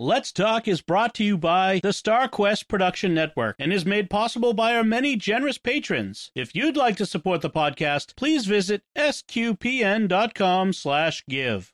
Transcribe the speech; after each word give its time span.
Let's 0.00 0.30
Talk 0.30 0.68
is 0.68 0.80
brought 0.80 1.12
to 1.14 1.24
you 1.24 1.36
by 1.36 1.80
the 1.82 1.88
StarQuest 1.88 2.68
Production 2.68 3.14
Network 3.14 3.56
and 3.58 3.72
is 3.72 3.84
made 3.84 4.08
possible 4.08 4.54
by 4.54 4.76
our 4.76 4.84
many 4.84 5.16
generous 5.16 5.58
patrons. 5.58 6.30
If 6.36 6.54
you'd 6.54 6.76
like 6.76 6.96
to 6.98 7.04
support 7.04 7.40
the 7.40 7.50
podcast, 7.50 8.14
please 8.14 8.46
visit 8.46 8.84
sqpn.com 8.96 10.72
slash 10.72 11.24
give. 11.28 11.72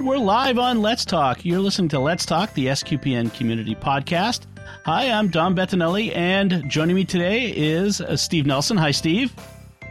We're 0.00 0.18
live 0.18 0.58
on 0.58 0.82
Let's 0.82 1.04
Talk. 1.04 1.44
You're 1.44 1.60
listening 1.60 1.90
to 1.90 2.00
Let's 2.00 2.26
Talk, 2.26 2.52
the 2.54 2.66
SQPN 2.66 3.32
community 3.34 3.76
podcast. 3.76 4.46
Hi, 4.84 5.08
I'm 5.12 5.28
Dom 5.28 5.54
Bettinelli, 5.54 6.10
and 6.16 6.68
joining 6.68 6.96
me 6.96 7.04
today 7.04 7.50
is 7.50 8.02
Steve 8.16 8.46
Nelson. 8.46 8.76
Hi, 8.78 8.90
Steve. 8.90 9.32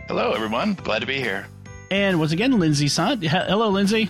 Hello, 0.09 0.34
everyone. 0.34 0.73
Glad 0.73 1.00
to 1.00 1.05
be 1.05 1.21
here. 1.21 1.48
And 1.93 2.17
once 2.17 2.31
again, 2.31 2.57
Lindsay 2.57 2.87
Sant. 2.87 3.23
Hello, 3.23 3.69
Lindsay. 3.69 4.09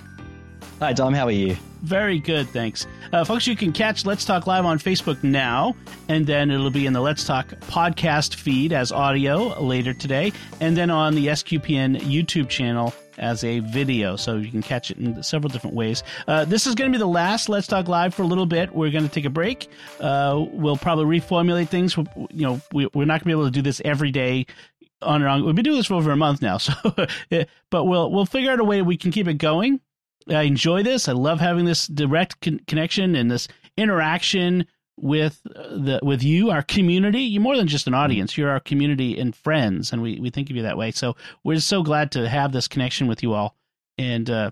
Hi, 0.80 0.94
Dom. 0.94 1.14
How 1.14 1.26
are 1.26 1.32
you? 1.32 1.58
Very 1.82 2.18
good, 2.18 2.48
thanks. 2.48 2.88
Uh, 3.12 3.26
folks, 3.26 3.46
you 3.46 3.58
can 3.58 3.74
catch 3.74 4.06
Let's 4.06 4.24
Talk 4.24 4.48
Live 4.48 4.64
on 4.64 4.80
Facebook 4.80 5.22
now, 5.22 5.76
and 6.08 6.26
then 6.26 6.50
it'll 6.50 6.70
be 6.70 6.86
in 6.86 6.94
the 6.94 7.02
Let's 7.02 7.26
Talk 7.26 7.50
podcast 7.68 8.36
feed 8.36 8.72
as 8.72 8.94
audio 8.94 9.62
later 9.62 9.94
today, 9.94 10.32
and 10.62 10.78
then 10.78 10.90
on 10.90 11.14
the 11.14 11.28
SQPN 11.28 12.00
YouTube 12.00 12.48
channel 12.48 12.94
as 13.18 13.44
a 13.44 13.60
video, 13.60 14.16
so 14.16 14.38
you 14.38 14.50
can 14.50 14.62
catch 14.62 14.90
it 14.92 14.98
in 14.98 15.22
several 15.22 15.50
different 15.50 15.76
ways. 15.76 16.04
Uh, 16.28 16.46
this 16.46 16.66
is 16.66 16.76
going 16.76 16.92
to 16.92 16.98
be 16.98 17.00
the 17.00 17.06
last 17.06 17.50
Let's 17.50 17.68
Talk 17.68 17.88
Live 17.88 18.14
for 18.14 18.24
a 18.24 18.26
little 18.26 18.46
bit. 18.46 18.74
We're 18.74 18.92
going 18.92 19.04
to 19.04 19.14
take 19.14 19.26
a 19.26 19.30
break. 19.30 19.68
Uh, 20.00 20.46
we'll 20.52 20.78
probably 20.78 21.20
reformulate 21.20 21.70
things. 21.70 21.96
You 21.98 22.28
know, 22.32 22.62
we, 22.72 22.86
are 22.86 23.06
not 23.06 23.08
going 23.08 23.20
to 23.20 23.26
be 23.26 23.32
able 23.32 23.46
to 23.46 23.52
do 23.52 23.62
this 23.62 23.82
every 23.84 24.12
day 24.12 24.46
on 25.04 25.22
and 25.22 25.30
on. 25.30 25.46
We've 25.46 25.56
been 25.56 25.66
doing 25.66 25.78
this 25.78 25.88
for 25.88 25.96
over 25.96 26.12
a 26.12 26.18
month 26.18 26.42
now, 26.42 26.58
so 26.60 26.74
but 27.70 27.86
we'll 27.86 28.12
we'll 28.12 28.26
figure 28.26 28.52
out 28.52 28.60
a 28.60 28.64
way 28.64 28.82
we 28.82 28.98
can 28.98 29.12
keep 29.12 29.28
it 29.28 29.36
going. 29.36 29.80
I 30.30 30.44
enjoy 30.44 30.84
this. 30.84 31.08
I 31.10 31.14
love 31.14 31.40
having 31.40 31.66
this 31.66 31.88
direct 31.88 32.40
con- 32.42 32.62
connection 32.68 33.16
and 33.16 33.30
this 33.30 33.48
interaction 33.78 34.66
with 34.98 35.42
uh, 35.56 35.70
the 35.70 36.00
with 36.04 36.24
you, 36.24 36.50
our 36.50 36.64
community. 36.64 37.22
You're 37.22 37.42
more 37.42 37.58
than 37.58 37.68
just 37.68 37.88
an 37.88 37.94
audience. 37.94 38.38
You're 38.38 38.50
our 38.50 38.60
community 38.60 39.20
and 39.20 39.36
friends, 39.36 39.92
and 39.92 40.02
we 40.02 40.20
we 40.20 40.30
think 40.30 40.50
of 40.50 40.56
you 40.56 40.62
that 40.64 40.78
way. 40.78 40.92
So 40.92 41.16
we're 41.44 41.60
so 41.60 41.84
glad 41.84 42.12
to 42.12 42.30
have 42.30 42.52
this 42.52 42.68
connection 42.68 43.08
with 43.08 43.24
you 43.24 43.34
all. 43.34 43.56
And 43.98 44.30
uh, 44.30 44.52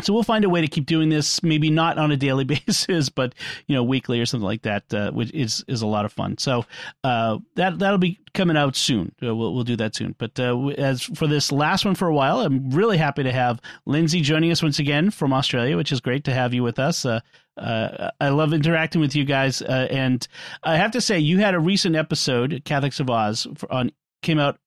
so 0.00 0.12
we'll 0.12 0.22
find 0.22 0.44
a 0.44 0.48
way 0.48 0.60
to 0.60 0.68
keep 0.68 0.86
doing 0.86 1.08
this, 1.08 1.42
maybe 1.42 1.70
not 1.70 1.98
on 1.98 2.10
a 2.10 2.16
daily 2.16 2.44
basis, 2.66 3.08
but 3.08 3.34
you 3.66 3.74
know, 3.74 3.82
weekly 3.82 4.20
or 4.20 4.26
something 4.26 4.44
like 4.44 4.62
that, 4.62 4.92
uh, 4.92 5.10
which 5.10 5.32
is 5.32 5.64
is 5.68 5.82
a 5.82 5.86
lot 5.86 6.04
of 6.04 6.12
fun. 6.12 6.38
So 6.38 6.64
uh, 7.04 7.38
that 7.56 7.78
that'll 7.78 7.98
be 7.98 8.18
coming 8.34 8.56
out 8.56 8.76
soon. 8.76 9.14
Uh, 9.22 9.34
we'll 9.34 9.54
we'll 9.54 9.64
do 9.64 9.76
that 9.76 9.94
soon. 9.94 10.14
But 10.18 10.38
uh, 10.38 10.68
as 10.68 11.02
for 11.02 11.26
this 11.26 11.52
last 11.52 11.84
one 11.84 11.94
for 11.94 12.08
a 12.08 12.14
while, 12.14 12.40
I'm 12.40 12.70
really 12.70 12.98
happy 12.98 13.22
to 13.22 13.32
have 13.32 13.60
Lindsay 13.86 14.20
joining 14.20 14.50
us 14.50 14.62
once 14.62 14.78
again 14.78 15.10
from 15.10 15.32
Australia, 15.32 15.76
which 15.76 15.92
is 15.92 16.00
great 16.00 16.24
to 16.24 16.32
have 16.32 16.54
you 16.54 16.62
with 16.62 16.78
us. 16.78 17.04
Uh, 17.04 17.20
uh, 17.56 18.10
I 18.20 18.30
love 18.30 18.52
interacting 18.52 19.00
with 19.00 19.14
you 19.14 19.24
guys, 19.24 19.60
and 19.60 20.26
I 20.62 20.76
have 20.76 20.92
to 20.92 21.00
say, 21.00 21.18
you 21.18 21.38
had 21.38 21.54
a 21.54 21.60
recent 21.60 21.94
episode, 21.94 22.62
Catholics 22.64 23.00
of 23.00 23.10
Oz, 23.10 23.46
on 23.70 23.92
came 24.22 24.38
out 24.38 24.58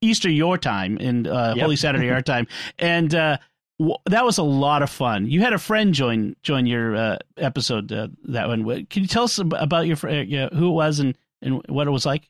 Easter 0.00 0.28
your 0.28 0.58
time 0.58 0.96
in 0.98 1.24
yep. 1.24 1.58
Holy 1.58 1.76
Saturday 1.76 2.10
our 2.10 2.22
time, 2.22 2.46
and 2.78 3.14
that 4.06 4.24
was 4.24 4.38
a 4.38 4.42
lot 4.42 4.82
of 4.82 4.90
fun. 4.90 5.26
You 5.26 5.40
had 5.40 5.52
a 5.52 5.58
friend 5.58 5.94
join 5.94 6.36
join 6.42 6.66
your 6.66 6.96
uh, 6.96 7.18
episode 7.36 7.90
uh, 7.92 8.08
that 8.24 8.48
one. 8.48 8.64
Can 8.86 9.02
you 9.02 9.08
tell 9.08 9.24
us 9.24 9.38
about 9.38 9.86
your 9.86 9.96
friend, 9.96 10.32
uh, 10.34 10.50
who 10.50 10.68
it 10.68 10.72
was 10.72 11.00
and, 11.00 11.16
and 11.42 11.62
what 11.68 11.86
it 11.86 11.90
was 11.90 12.04
like? 12.04 12.28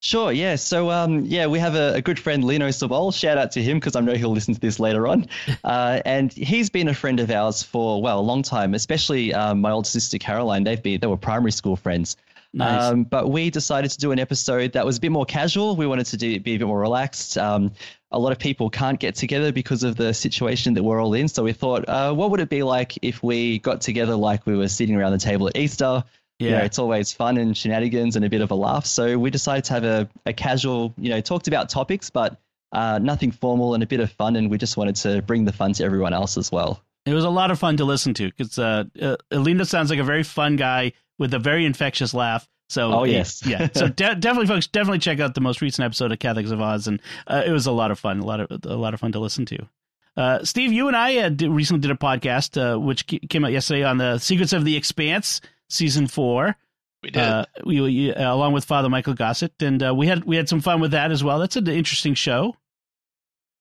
Sure, 0.00 0.30
yeah. 0.30 0.56
So, 0.56 0.90
um, 0.90 1.24
yeah, 1.24 1.46
we 1.46 1.58
have 1.58 1.74
a, 1.74 1.94
a, 1.94 2.02
good 2.02 2.18
friend, 2.18 2.44
Lino 2.44 2.68
Sabol. 2.68 3.12
Shout 3.12 3.38
out 3.38 3.50
to 3.52 3.62
him 3.62 3.78
because 3.78 3.96
I 3.96 4.00
know 4.00 4.12
he'll 4.12 4.30
listen 4.30 4.54
to 4.54 4.60
this 4.60 4.78
later 4.78 5.08
on. 5.08 5.26
Uh, 5.64 6.00
and 6.04 6.32
he's 6.32 6.70
been 6.70 6.86
a 6.86 6.94
friend 6.94 7.18
of 7.18 7.28
ours 7.30 7.60
for, 7.62 8.00
well, 8.00 8.20
a 8.20 8.22
long 8.22 8.42
time, 8.42 8.72
especially 8.74 9.34
um, 9.34 9.60
my 9.60 9.70
old 9.72 9.86
sister, 9.86 10.16
Caroline. 10.16 10.62
They've 10.62 10.80
been, 10.80 11.00
they 11.00 11.08
were 11.08 11.16
primary 11.16 11.50
school 11.50 11.74
friends. 11.74 12.16
Nice. 12.52 12.84
Um, 12.84 13.02
but 13.04 13.30
we 13.30 13.50
decided 13.50 13.90
to 13.90 13.98
do 13.98 14.12
an 14.12 14.18
episode 14.18 14.72
that 14.72 14.86
was 14.86 14.98
a 14.98 15.00
bit 15.00 15.10
more 15.10 15.24
casual. 15.24 15.74
We 15.74 15.86
wanted 15.86 16.06
to 16.06 16.16
do, 16.16 16.38
be 16.38 16.54
a 16.54 16.58
bit 16.58 16.68
more 16.68 16.80
relaxed. 16.80 17.36
Um, 17.36 17.72
a 18.16 18.18
lot 18.18 18.32
of 18.32 18.38
people 18.38 18.70
can't 18.70 18.98
get 18.98 19.14
together 19.14 19.52
because 19.52 19.82
of 19.82 19.94
the 19.94 20.14
situation 20.14 20.72
that 20.74 20.82
we're 20.82 21.00
all 21.02 21.12
in. 21.12 21.28
So 21.28 21.44
we 21.44 21.52
thought, 21.52 21.86
uh, 21.86 22.14
what 22.14 22.30
would 22.30 22.40
it 22.40 22.48
be 22.48 22.62
like 22.62 22.98
if 23.02 23.22
we 23.22 23.58
got 23.58 23.82
together 23.82 24.16
like 24.16 24.46
we 24.46 24.56
were 24.56 24.68
sitting 24.68 24.96
around 24.96 25.12
the 25.12 25.18
table 25.18 25.48
at 25.48 25.56
Easter? 25.56 26.02
Yeah. 26.38 26.48
You 26.48 26.56
know, 26.56 26.64
it's 26.64 26.78
always 26.78 27.12
fun 27.12 27.36
and 27.36 27.54
shenanigans 27.54 28.16
and 28.16 28.24
a 28.24 28.30
bit 28.30 28.40
of 28.40 28.50
a 28.50 28.54
laugh. 28.54 28.86
So 28.86 29.18
we 29.18 29.30
decided 29.30 29.64
to 29.64 29.72
have 29.74 29.84
a, 29.84 30.08
a 30.24 30.32
casual, 30.32 30.94
you 30.96 31.10
know, 31.10 31.20
talked 31.20 31.46
about 31.46 31.68
topics, 31.68 32.08
but 32.08 32.40
uh, 32.72 32.98
nothing 32.98 33.32
formal 33.32 33.74
and 33.74 33.82
a 33.82 33.86
bit 33.86 34.00
of 34.00 34.10
fun. 34.10 34.34
And 34.36 34.50
we 34.50 34.56
just 34.56 34.78
wanted 34.78 34.96
to 34.96 35.20
bring 35.20 35.44
the 35.44 35.52
fun 35.52 35.74
to 35.74 35.84
everyone 35.84 36.14
else 36.14 36.38
as 36.38 36.50
well. 36.50 36.82
It 37.04 37.12
was 37.12 37.24
a 37.24 37.30
lot 37.30 37.50
of 37.50 37.58
fun 37.58 37.76
to 37.76 37.84
listen 37.84 38.14
to 38.14 38.30
because 38.30 38.58
uh, 38.58 38.84
uh, 39.00 39.16
Alina 39.30 39.66
sounds 39.66 39.90
like 39.90 39.98
a 39.98 40.04
very 40.04 40.22
fun 40.22 40.56
guy 40.56 40.92
with 41.18 41.34
a 41.34 41.38
very 41.38 41.66
infectious 41.66 42.14
laugh. 42.14 42.48
So, 42.68 42.92
oh 42.92 43.04
yes, 43.04 43.46
yeah. 43.46 43.68
So 43.74 43.88
de- 43.88 44.16
definitely, 44.16 44.46
folks, 44.46 44.66
definitely 44.66 44.98
check 44.98 45.20
out 45.20 45.34
the 45.34 45.40
most 45.40 45.60
recent 45.60 45.84
episode 45.84 46.12
of 46.12 46.18
Catholics 46.18 46.50
of 46.50 46.60
Oz, 46.60 46.88
and 46.88 47.00
uh, 47.26 47.42
it 47.46 47.50
was 47.50 47.66
a 47.66 47.72
lot 47.72 47.90
of 47.90 47.98
fun, 47.98 48.20
a 48.20 48.24
lot 48.24 48.40
of 48.40 48.64
a 48.64 48.76
lot 48.76 48.94
of 48.94 49.00
fun 49.00 49.12
to 49.12 49.20
listen 49.20 49.46
to. 49.46 49.68
Uh, 50.16 50.42
Steve, 50.44 50.72
you 50.72 50.88
and 50.88 50.96
I 50.96 51.18
uh, 51.18 51.28
did, 51.28 51.50
recently 51.50 51.80
did 51.80 51.90
a 51.90 51.94
podcast 51.94 52.60
uh, 52.60 52.78
which 52.78 53.06
came 53.06 53.44
out 53.44 53.52
yesterday 53.52 53.84
on 53.84 53.98
the 53.98 54.18
Secrets 54.18 54.52
of 54.52 54.64
the 54.64 54.76
Expanse 54.76 55.40
season 55.68 56.06
four. 56.06 56.56
We 57.02 57.10
did, 57.10 57.22
uh, 57.22 57.44
we, 57.64 57.80
we 57.80 58.14
along 58.14 58.54
with 58.54 58.64
Father 58.64 58.88
Michael 58.88 59.14
Gossett, 59.14 59.52
and 59.60 59.82
uh, 59.82 59.94
we 59.94 60.06
had 60.06 60.24
we 60.24 60.36
had 60.36 60.48
some 60.48 60.60
fun 60.60 60.80
with 60.80 60.92
that 60.92 61.12
as 61.12 61.22
well. 61.22 61.38
That's 61.38 61.56
an 61.56 61.68
interesting 61.68 62.14
show. 62.14 62.56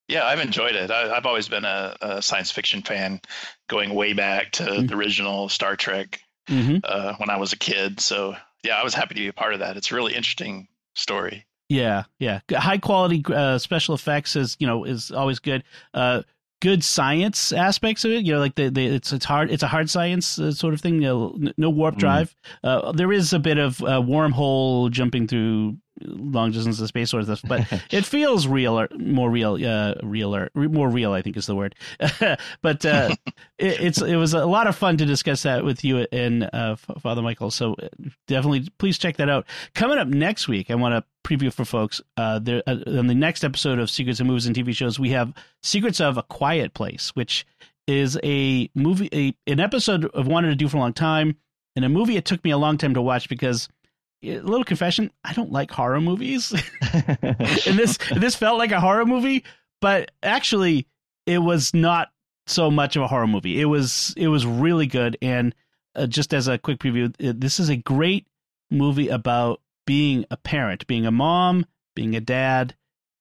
Yeah, 0.08 0.26
I've 0.26 0.40
enjoyed 0.40 0.76
it. 0.76 0.92
I, 0.92 1.14
have 1.16 1.26
always 1.26 1.50
been 1.50 1.66
a, 1.66 1.96
a, 2.00 2.22
science 2.22 2.52
fiction 2.52 2.84
fan, 2.84 3.22
going 3.68 3.94
way 3.94 4.14
back 4.14 4.52
to 4.54 4.64
mm-hmm. 4.64 4.86
the 4.86 4.96
original 4.96 5.50
Star 5.50 5.76
Trek 5.76 6.22
mm-hmm. 6.48 6.78
uh, 6.84 7.16
when 7.18 7.32
I 7.32 7.38
was 7.38 7.54
a 7.54 7.58
kid. 7.58 8.00
So 8.00 8.36
yeah, 8.66 8.80
I 8.80 8.84
was 8.84 8.94
happy 8.94 9.16
to 9.16 9.22
be 9.22 9.28
a 9.28 9.34
part 9.34 9.54
of 9.54 9.60
that. 9.60 9.78
It's 9.78 9.92
a 9.92 9.96
really 9.96 10.14
interesting 10.14 10.68
story. 10.96 11.46
Yeah, 11.70 12.04
yeah. 12.20 12.42
High 12.52 12.78
quality 12.78 13.24
uh, 13.34 13.58
special 13.58 13.96
effects 13.96 14.36
is 14.36 14.58
you 14.60 14.68
know 14.68 14.84
is 14.84 15.12
always 15.12 15.40
good. 15.40 15.64
Uh, 15.94 16.24
good 16.62 16.84
science 16.84 17.52
aspects 17.52 18.06
of 18.06 18.12
it. 18.12 18.24
You 18.24 18.34
know, 18.34 18.40
like 18.40 18.56
the, 18.56 18.70
the 18.70 18.86
it's 18.86 19.14
it's 19.14 19.26
hard 19.26 19.52
it's 19.52 19.64
a 19.64 19.68
hard 19.68 19.90
science 19.90 20.40
uh, 20.40 20.52
sort 20.52 20.74
of 20.74 20.82
thing. 20.82 20.96
You 20.96 21.02
know, 21.02 21.52
no 21.58 21.70
warp 21.70 21.96
mm. 21.96 22.00
drive. 22.00 22.36
Mm. 22.64 22.96
there 22.98 23.12
is 23.12 23.34
a 23.34 23.40
bit 23.40 23.58
of 23.58 23.78
wormhole 23.78 24.92
jumping 24.92 25.28
through 25.28 25.78
long 26.02 26.52
distance 26.52 26.78
to 26.78 26.88
space 26.88 27.10
sort 27.10 27.28
of 27.28 27.38
stuff, 27.38 27.50
but 27.50 27.84
it 27.92 28.06
feels 28.06 28.48
real 28.48 28.80
or 28.80 28.88
more 28.98 29.30
real, 29.30 29.58
uh, 29.66 29.96
realer, 30.04 30.50
more 30.56 30.90
real, 30.90 31.14
I 31.14 31.22
think 31.22 31.38
is 31.38 31.46
the 31.46 31.56
word. 31.56 31.76
but 32.62 32.86
uh, 32.86 33.16
it, 33.58 33.82
it's 33.82 34.02
it 34.02 34.16
was 34.16 34.34
a 34.34 34.46
lot 34.46 34.68
of 34.68 34.76
fun 34.76 34.98
to 34.98 35.06
discuss 35.06 35.44
that 35.44 35.64
with 35.64 35.84
you 35.84 36.08
and 36.12 36.50
uh, 36.52 36.76
Father 36.76 37.22
Michael. 37.22 37.52
So 37.52 37.74
uh, 37.74 37.88
definitely, 38.28 38.68
please 38.78 38.98
check 38.98 39.18
that 39.18 39.30
out. 39.30 39.46
Coming 39.74 39.98
up 39.98 40.08
next 40.08 40.48
week, 40.48 40.70
I 40.70 40.76
want 40.76 40.96
to 40.96 41.04
preview 41.28 41.52
for 41.52 41.66
folks. 41.66 42.02
Uh, 42.18 42.40
there, 42.40 42.62
uh, 42.68 42.78
on 42.88 43.08
the 43.08 43.16
next 43.16 43.44
episode 43.44 43.80
of 43.80 43.90
Secrets 43.90 44.20
of 44.20 44.28
Movies 44.28 44.46
and 44.46 44.56
TV 44.56 44.76
Shows, 44.76 45.00
we 45.00 45.10
have 45.10 45.34
Secrets 45.64 46.00
of 46.02 46.18
a 46.18 46.24
Quiet 46.24 46.74
Place, 46.74 47.12
which 47.16 47.46
is 47.88 48.20
a 48.24 48.70
movie, 48.76 49.10
a, 49.14 49.52
an 49.52 49.60
episode 49.60 50.10
I've 50.16 50.28
wanted 50.28 50.50
to 50.50 50.56
do 50.56 50.68
for 50.68 50.78
a 50.78 50.80
long 50.80 50.94
time, 50.94 51.38
and 51.76 51.86
a 51.86 51.90
movie 51.90 52.18
it 52.18 52.26
took 52.26 52.44
me 52.44 52.52
a 52.52 52.58
long 52.58 52.78
time 52.78 52.94
to 52.94 53.02
watch 53.02 53.30
because 53.30 53.70
a 54.30 54.42
little 54.42 54.64
confession 54.64 55.12
i 55.24 55.34
don't 55.34 55.52
like 55.52 55.72
horror 55.72 56.02
movies 56.02 56.52
and 56.94 57.80
this 57.80 57.98
this 58.16 58.36
felt 58.36 58.58
like 58.58 58.72
a 58.72 58.80
horror 58.80 59.06
movie 59.06 59.44
but 59.82 60.12
actually 60.24 60.88
it 61.26 61.40
was 61.40 61.74
not 61.74 62.10
so 62.48 62.70
much 62.70 62.96
of 62.96 63.04
a 63.04 63.08
horror 63.08 63.28
movie 63.28 63.60
it 63.60 63.66
was 63.66 64.14
it 64.18 64.28
was 64.28 64.46
really 64.46 64.88
good 64.88 65.18
and 65.22 65.56
uh, 65.96 66.06
just 66.06 66.34
as 66.34 66.48
a 66.48 66.58
quick 66.58 66.80
preview 66.80 67.14
this 67.18 67.60
is 67.60 67.70
a 67.70 67.78
great 67.78 68.28
movie 68.70 69.10
about 69.10 69.62
being 69.86 70.26
a 70.30 70.38
parent 70.38 70.86
being 70.88 71.06
a 71.06 71.12
mom 71.12 71.66
being 71.96 72.16
a 72.16 72.22
dad 72.22 72.76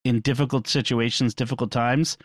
in 0.04 0.20
difficult 0.20 0.66
situations 0.66 1.34
difficult 1.34 1.70
times 1.70 2.18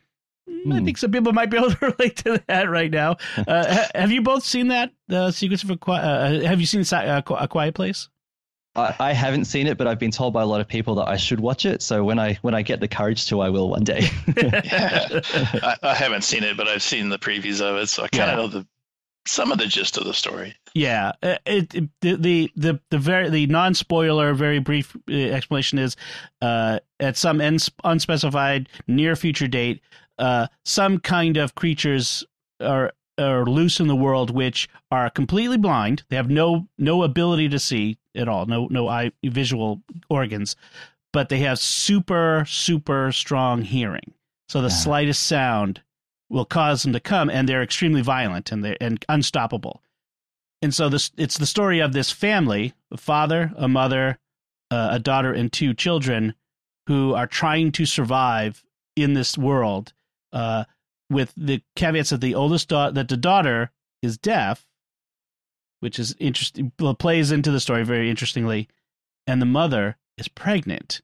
mm. 0.50 0.74
I 0.74 0.80
hmm. 0.80 0.86
think 0.86 0.98
some 0.98 1.12
people 1.12 1.32
might 1.32 1.50
be 1.50 1.58
able 1.58 1.72
to 1.72 1.86
relate 1.98 2.18
to 2.18 2.44
that 2.48 2.70
right 2.70 2.92
now. 2.92 3.16
Uh, 3.48 3.86
have 3.96 4.12
you 4.12 4.22
both 4.22 4.44
seen 4.44 4.70
that? 4.70 4.92
Uh, 5.10 5.32
Secrets 5.32 5.64
of 5.64 5.70
a 5.70 5.78
Quiet. 5.78 6.04
Uh, 6.04 6.48
have 6.48 6.60
you 6.60 6.66
seen 6.66 6.84
uh, 6.92 7.22
a 7.38 7.48
Quiet 7.48 7.76
Place? 7.76 8.10
I, 8.80 8.96
I 9.00 9.14
haven't 9.14 9.46
seen 9.46 9.68
it, 9.68 9.78
but 9.78 9.88
I've 9.88 10.00
been 10.00 10.12
told 10.12 10.34
by 10.34 10.42
a 10.42 10.46
lot 10.46 10.62
of 10.62 10.68
people 10.68 10.96
that 10.96 11.08
I 11.08 11.18
should 11.18 11.40
watch 11.40 11.66
it. 11.66 11.82
So 11.82 12.04
when 12.04 12.20
I 12.20 12.36
when 12.42 12.54
I 12.54 12.62
get 12.62 12.80
the 12.80 12.88
courage 12.88 13.28
to, 13.28 13.42
I 13.42 13.50
will 13.50 13.70
one 13.70 13.84
day. 13.84 14.10
yeah. 14.38 15.22
I, 15.64 15.76
I, 15.84 15.94
haven't 15.94 16.24
seen 16.24 16.44
it, 16.44 16.58
but 16.58 16.68
I've 16.68 16.84
seen 16.84 17.10
the 17.10 17.20
previews 17.20 17.62
of 17.62 17.78
it, 17.78 17.88
so 17.88 18.04
I 18.04 18.08
kind 18.08 18.32
of 18.32 18.38
yeah. 18.38 18.42
know 18.42 18.48
the 18.48 18.68
some 19.28 19.52
of 19.52 19.58
the 19.58 19.68
gist 19.68 19.98
of 19.98 20.06
the 20.06 20.14
story. 20.14 20.56
Yeah, 20.74 21.14
uh, 21.22 21.38
it, 21.46 21.74
it 21.76 21.90
the, 22.02 22.16
the 22.16 22.52
the 22.56 22.80
the 22.90 22.98
very 22.98 23.30
the 23.30 23.48
non 23.48 23.74
spoiler, 23.74 24.34
very 24.34 24.60
brief 24.60 24.96
uh, 25.10 25.14
explanation 25.14 25.80
is, 25.80 25.96
uh, 26.42 26.80
at 27.00 27.18
some 27.18 27.42
unspecified 27.84 28.70
near 28.88 29.16
future 29.16 29.48
date, 29.48 29.82
uh, 30.18 30.48
some 30.66 31.00
kind 31.00 31.38
of 31.38 31.56
creatures 31.56 32.24
are 32.62 32.94
are 33.20 33.46
loose 33.46 33.80
in 33.80 33.88
the 33.88 33.96
world 33.96 34.30
which 34.30 34.70
are 34.92 35.10
completely 35.10 35.58
blind. 35.58 36.04
They 36.10 36.16
have 36.16 36.30
no 36.30 36.68
no 36.78 37.04
ability 37.04 37.50
to 37.50 37.60
see 37.60 37.98
at 38.16 38.28
all, 38.28 38.46
no 38.46 38.68
no 38.70 38.88
eye 38.88 39.12
visual 39.24 39.82
organs, 40.10 40.56
but 41.14 41.30
they 41.30 41.40
have 41.40 41.60
super 41.60 42.46
super 42.48 43.12
strong 43.12 43.62
hearing. 43.62 44.14
So 44.48 44.62
the 44.62 44.70
yeah. 44.70 44.76
slightest 44.76 45.24
sound 45.24 45.82
will 46.30 46.46
cause 46.46 46.84
them 46.84 46.94
to 46.94 47.00
come, 47.00 47.30
and 47.30 47.48
they're 47.48 47.64
extremely 47.64 48.02
violent 48.02 48.52
and 48.52 48.64
they 48.64 48.78
and 48.80 49.04
unstoppable. 49.10 49.84
And 50.62 50.74
so 50.74 50.90
this 50.90 51.12
it's 51.18 51.38
the 51.38 51.46
story 51.46 51.80
of 51.80 51.94
this 51.94 52.12
family: 52.12 52.74
a 52.92 52.98
father, 52.98 53.52
a 53.56 53.68
mother, 53.68 54.18
uh, 54.72 54.90
a 54.92 55.00
daughter, 55.00 55.34
and 55.34 55.52
two 55.52 55.74
children 55.74 56.36
who 56.88 57.14
are 57.14 57.28
trying 57.28 57.72
to 57.74 57.86
survive 57.86 58.64
in 58.96 59.14
this 59.14 59.38
world. 59.38 59.94
Uh, 60.32 60.66
with 61.10 61.34
the 61.36 61.62
caveats 61.76 62.12
that 62.12 62.22
the 62.22 62.36
oldest 62.36 62.70
daughter, 62.70 62.94
that 62.94 63.08
the 63.08 63.18
daughter 63.18 63.72
is 64.02 64.18
deaf, 64.18 64.66
which 65.80 66.00
is 66.00 66.16
interesting, 66.20 66.72
plays 67.00 67.32
into 67.32 67.52
the 67.52 67.60
story 67.60 67.84
very 67.84 68.10
interestingly, 68.10 68.68
and 69.28 69.42
the 69.42 69.46
mother 69.46 69.98
is 70.18 70.28
pregnant. 70.28 71.02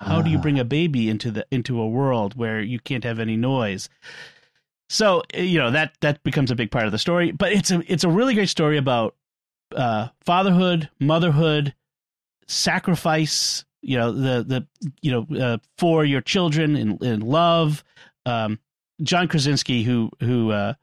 How 0.00 0.20
do 0.20 0.30
you 0.30 0.38
ah. 0.38 0.42
bring 0.42 0.58
a 0.58 0.64
baby 0.64 1.08
into 1.08 1.30
the 1.30 1.46
into 1.50 1.80
a 1.80 1.88
world 1.88 2.34
where 2.34 2.60
you 2.60 2.80
can't 2.80 3.04
have 3.04 3.20
any 3.20 3.36
noise? 3.36 3.88
So 4.88 5.22
eh, 5.32 5.42
you 5.42 5.58
know 5.58 5.70
that 5.70 5.94
that 6.00 6.22
becomes 6.24 6.50
a 6.50 6.56
big 6.56 6.70
part 6.70 6.86
of 6.86 6.92
the 6.92 6.98
story. 6.98 7.30
But 7.30 7.52
it's 7.52 7.70
a 7.70 7.82
it's 7.90 8.04
a 8.04 8.08
really 8.08 8.34
great 8.34 8.48
story 8.48 8.78
about 8.78 9.14
uh, 9.74 10.08
fatherhood, 10.24 10.90
motherhood, 11.00 11.74
sacrifice. 12.48 13.64
You 13.80 13.96
know 13.96 14.12
the 14.12 14.42
the 14.42 14.92
you 15.00 15.12
know 15.12 15.40
uh, 15.40 15.58
for 15.78 16.04
your 16.04 16.20
children 16.20 16.76
in, 16.76 16.98
in 16.98 17.20
love. 17.20 17.84
Um, 18.26 18.58
John 19.02 19.28
Krasinski, 19.28 19.82
who 19.82 20.10
who 20.20 20.50
uh, 20.50 20.74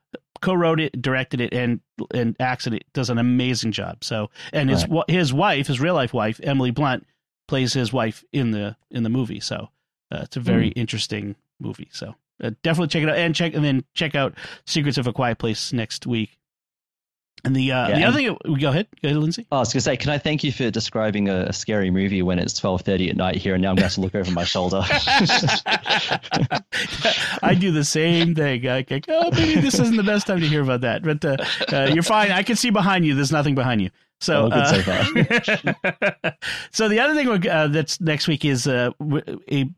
co-wrote 0.41 0.79
it, 0.79 1.01
directed 1.01 1.41
it, 1.41 1.53
and 1.53 1.79
and 2.13 2.35
acts 2.39 2.67
in 2.67 2.73
it, 2.73 2.85
does 2.93 3.09
an 3.09 3.17
amazing 3.17 3.71
job. 3.71 4.03
So 4.03 4.29
and 4.53 4.69
his 4.69 4.87
right. 4.87 5.09
his 5.09 5.33
wife, 5.33 5.67
his 5.67 5.79
real 5.79 5.95
life 5.95 6.13
wife, 6.13 6.39
Emily 6.43 6.71
Blunt, 6.71 7.05
plays 7.47 7.73
his 7.73 7.91
wife 7.93 8.23
in 8.31 8.51
the 8.51 8.75
in 8.91 9.03
the 9.03 9.09
movie. 9.09 9.39
So 9.39 9.69
uh, 10.11 10.21
it's 10.23 10.37
a 10.37 10.41
very 10.41 10.69
mm. 10.69 10.73
interesting 10.75 11.35
movie. 11.59 11.89
So 11.91 12.15
uh, 12.41 12.51
definitely 12.63 12.87
check 12.87 13.03
it 13.03 13.09
out 13.09 13.17
and 13.17 13.35
check 13.35 13.53
and 13.53 13.63
then 13.63 13.83
check 13.93 14.15
out 14.15 14.35
Secrets 14.65 14.97
of 14.97 15.07
a 15.07 15.13
Quiet 15.13 15.37
Place 15.37 15.73
next 15.73 16.07
week. 16.07 16.38
And 17.45 17.55
the 17.55 17.71
uh, 17.71 17.89
yeah, 17.89 17.99
the 17.99 18.03
other 18.05 18.17
thing, 18.17 18.37
go 18.59 18.69
ahead, 18.69 18.87
go 19.01 19.07
ahead, 19.07 19.17
Lindsay. 19.17 19.47
Oh, 19.51 19.57
I 19.57 19.59
was 19.59 19.69
going 19.69 19.79
to 19.79 19.81
say, 19.81 19.95
can 19.95 20.09
I 20.09 20.17
thank 20.17 20.43
you 20.43 20.51
for 20.51 20.69
describing 20.69 21.29
a, 21.29 21.43
a 21.43 21.53
scary 21.53 21.89
movie 21.89 22.21
when 22.21 22.37
it's 22.37 22.53
twelve 22.53 22.81
thirty 22.81 23.09
at 23.09 23.15
night 23.15 23.37
here, 23.37 23.53
and 23.53 23.61
now 23.61 23.69
I'm 23.69 23.75
going 23.77 23.87
to, 23.87 23.95
to 23.95 24.01
look 24.01 24.13
over 24.13 24.29
my 24.31 24.43
shoulder. 24.43 24.81
I 27.41 27.55
do 27.57 27.71
the 27.71 27.85
same 27.85 28.35
thing. 28.35 28.67
I 28.67 28.83
think, 28.83 29.05
oh, 29.07 29.31
maybe 29.31 29.61
this 29.61 29.79
isn't 29.79 29.95
the 29.95 30.03
best 30.03 30.27
time 30.27 30.41
to 30.41 30.47
hear 30.47 30.61
about 30.61 30.81
that, 30.81 31.01
but 31.03 31.23
uh, 31.23 31.37
uh, 31.73 31.89
you're 31.93 32.03
fine. 32.03 32.31
I 32.31 32.43
can 32.43 32.57
see 32.57 32.71
behind 32.71 33.05
you. 33.05 33.15
There's 33.15 33.31
nothing 33.31 33.55
behind 33.55 33.81
you. 33.81 33.89
So, 34.21 34.49
oh, 34.51 34.55
uh, 34.55 36.31
so 36.71 36.89
the 36.89 36.99
other 36.99 37.15
thing 37.15 37.47
uh, 37.47 37.67
that's 37.67 38.01
next 38.01 38.27
week 38.27 38.43
is 38.43 38.67
uh, 38.67 38.91
a 39.49 39.69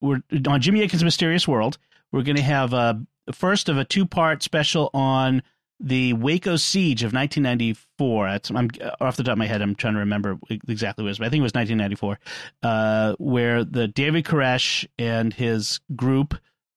we're 0.00 0.22
on 0.46 0.60
Jimmy 0.60 0.82
Akin's 0.82 1.02
Mysterious 1.02 1.48
World. 1.48 1.78
We're 2.12 2.22
going 2.22 2.36
to 2.36 2.42
have 2.42 2.72
a 2.72 3.00
first 3.32 3.68
of 3.68 3.76
a 3.76 3.84
two 3.84 4.06
part 4.06 4.42
special 4.44 4.90
on 4.94 5.42
the 5.80 6.12
Waco 6.12 6.56
siege 6.56 7.02
of 7.02 7.12
1994. 7.12 8.28
I'm 8.28 8.70
off 9.00 9.16
the 9.16 9.22
top 9.22 9.32
of 9.32 9.38
my 9.38 9.46
head. 9.46 9.62
I'm 9.62 9.74
trying 9.74 9.94
to 9.94 10.00
remember 10.00 10.38
exactly 10.68 11.02
what 11.02 11.08
it 11.08 11.10
was, 11.10 11.18
but 11.18 11.26
I 11.26 11.30
think 11.30 11.40
it 11.40 11.44
was 11.44 11.54
1994, 11.54 12.18
uh, 12.62 13.14
where 13.18 13.64
the 13.64 13.88
David 13.88 14.24
Koresh 14.24 14.86
and 14.98 15.32
his 15.32 15.80
group, 15.94 16.34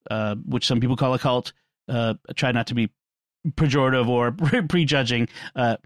uh, 0.10 0.36
which 0.46 0.68
some 0.68 0.80
people 0.80 0.96
call 0.96 1.14
a 1.14 1.20
cult, 1.20 1.54
uh, 1.90 2.16
try 2.36 2.52
not 2.52 2.68
to 2.68 2.76
be 2.76 2.90
pejorative 3.50 4.08
or 4.08 4.32
prejudging, 4.68 5.28
uh, 5.56 5.78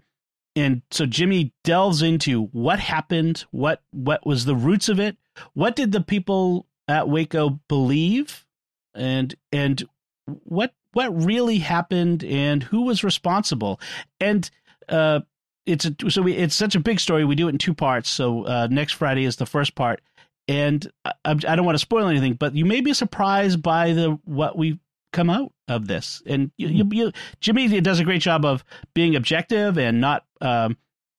and 0.56 0.80
so 0.90 1.04
Jimmy 1.04 1.52
delves 1.64 2.00
into 2.00 2.44
what 2.46 2.80
happened, 2.80 3.44
what 3.50 3.82
what 3.90 4.26
was 4.26 4.46
the 4.46 4.56
roots 4.56 4.88
of 4.88 4.98
it, 4.98 5.16
what 5.52 5.76
did 5.76 5.92
the 5.92 6.00
people 6.00 6.66
at 6.88 7.08
Waco 7.08 7.60
believe, 7.68 8.46
and 8.94 9.34
and 9.52 9.84
what 10.24 10.72
what 10.96 11.26
really 11.26 11.58
happened, 11.58 12.24
and 12.24 12.62
who 12.62 12.82
was 12.82 13.04
responsible, 13.04 13.78
and 14.18 14.50
uh, 14.88 15.20
it's 15.66 15.84
a, 15.84 15.94
so 16.08 16.22
we, 16.22 16.32
it's 16.32 16.54
such 16.54 16.74
a 16.74 16.80
big 16.80 17.00
story. 17.00 17.26
We 17.26 17.34
do 17.34 17.48
it 17.48 17.50
in 17.50 17.58
two 17.58 17.74
parts. 17.74 18.08
So 18.08 18.44
uh, 18.46 18.68
next 18.70 18.94
Friday 18.94 19.26
is 19.26 19.36
the 19.36 19.44
first 19.44 19.74
part, 19.74 20.00
and 20.48 20.90
I, 21.04 21.12
I 21.26 21.34
don't 21.34 21.66
want 21.66 21.74
to 21.74 21.80
spoil 21.80 22.06
anything, 22.08 22.32
but 22.32 22.54
you 22.54 22.64
may 22.64 22.80
be 22.80 22.94
surprised 22.94 23.60
by 23.60 23.92
the 23.92 24.18
what 24.24 24.56
we 24.56 24.80
come 25.12 25.28
out 25.28 25.52
of 25.68 25.86
this. 25.86 26.22
And 26.24 26.50
you, 26.56 26.68
you, 26.68 26.88
you, 26.90 27.12
Jimmy 27.42 27.78
does 27.82 28.00
a 28.00 28.04
great 28.04 28.22
job 28.22 28.46
of 28.46 28.64
being 28.94 29.16
objective 29.16 29.76
and 29.76 30.00
not 30.00 30.24
um, 30.40 30.78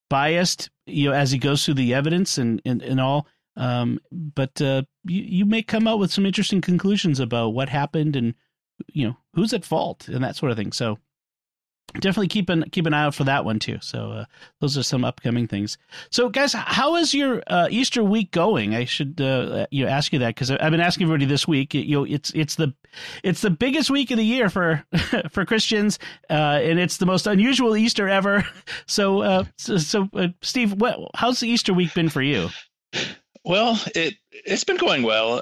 biased, 0.10 0.72
you 0.88 1.10
know, 1.10 1.16
as 1.16 1.30
he 1.30 1.38
goes 1.38 1.64
through 1.64 1.76
the 1.76 1.94
evidence 1.94 2.40
and 2.40 2.64
and, 2.66 2.82
and 2.82 3.00
all. 3.00 3.28
Um, 3.56 4.00
but 4.12 4.60
uh, 4.60 4.84
you 5.04 5.22
you 5.22 5.46
may 5.46 5.62
come 5.62 5.88
out 5.88 6.00
with 6.00 6.12
some 6.12 6.26
interesting 6.26 6.62
conclusions 6.62 7.20
about 7.20 7.50
what 7.50 7.70
happened 7.70 8.16
and 8.16 8.34
you 8.88 9.08
know 9.08 9.18
who's 9.34 9.54
at 9.54 9.66
fault 9.66 10.08
and 10.08 10.24
that 10.24 10.36
sort 10.36 10.52
of 10.52 10.58
thing. 10.58 10.72
So 10.72 10.98
definitely 11.96 12.28
keep 12.28 12.50
an 12.50 12.70
keep 12.72 12.86
an 12.86 12.94
eye 12.94 13.04
out 13.04 13.16
for 13.16 13.24
that 13.24 13.46
one 13.46 13.60
too. 13.60 13.78
So 13.82 14.12
uh, 14.12 14.26
those 14.60 14.78
are 14.78 14.84
some 14.84 15.06
upcoming 15.06 15.48
things. 15.48 15.78
So 16.12 16.30
guys, 16.30 16.54
how 16.54 16.96
is 16.96 17.14
your 17.14 17.42
uh, 17.48 17.68
Easter 17.70 18.04
week 18.04 18.32
going? 18.32 18.76
I 18.76 18.86
should 18.86 19.20
uh, 19.22 19.68
you 19.72 19.86
know 19.86 19.92
ask 19.92 20.14
you 20.14 20.20
that 20.20 20.36
because 20.36 20.52
I've 20.52 20.72
been 20.72 20.82
asking 20.82 21.06
everybody 21.06 21.26
this 21.26 21.48
week. 21.48 21.74
You 21.74 21.98
know, 21.98 22.04
it's 22.04 22.32
it's 22.32 22.56
the 22.56 22.74
it's 23.24 23.42
the 23.42 23.50
biggest 23.50 23.90
week 23.90 24.12
of 24.12 24.18
the 24.18 24.26
year 24.26 24.50
for 24.50 24.84
for 25.32 25.46
Christians, 25.46 26.00
uh, 26.30 26.60
and 26.62 26.80
it's 26.80 26.98
the 26.98 27.06
most 27.06 27.28
unusual 27.28 27.76
Easter 27.78 28.08
ever. 28.08 28.46
So 28.86 29.22
uh, 29.22 29.44
so, 29.58 29.78
so 29.78 30.10
uh, 30.14 30.30
Steve, 30.42 30.74
what, 30.74 30.98
how's 31.16 31.40
the 31.40 31.48
Easter 31.48 31.74
week 31.74 31.94
been 31.94 32.10
for 32.10 32.22
you? 32.22 32.50
Well, 33.44 33.82
it 33.96 34.16
it's 34.32 34.64
been 34.64 34.78
going 34.78 35.04
well. 35.04 35.42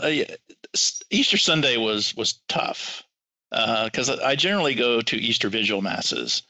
Easter 1.10 1.38
Sunday 1.38 1.78
was 1.78 2.16
was 2.16 2.40
tough 2.48 3.05
because 3.56 4.10
uh, 4.10 4.20
I 4.24 4.36
generally 4.36 4.76
go 4.76 5.02
to 5.02 5.16
Easter 5.16 5.50
Vigil 5.50 5.82
masses, 5.82 6.44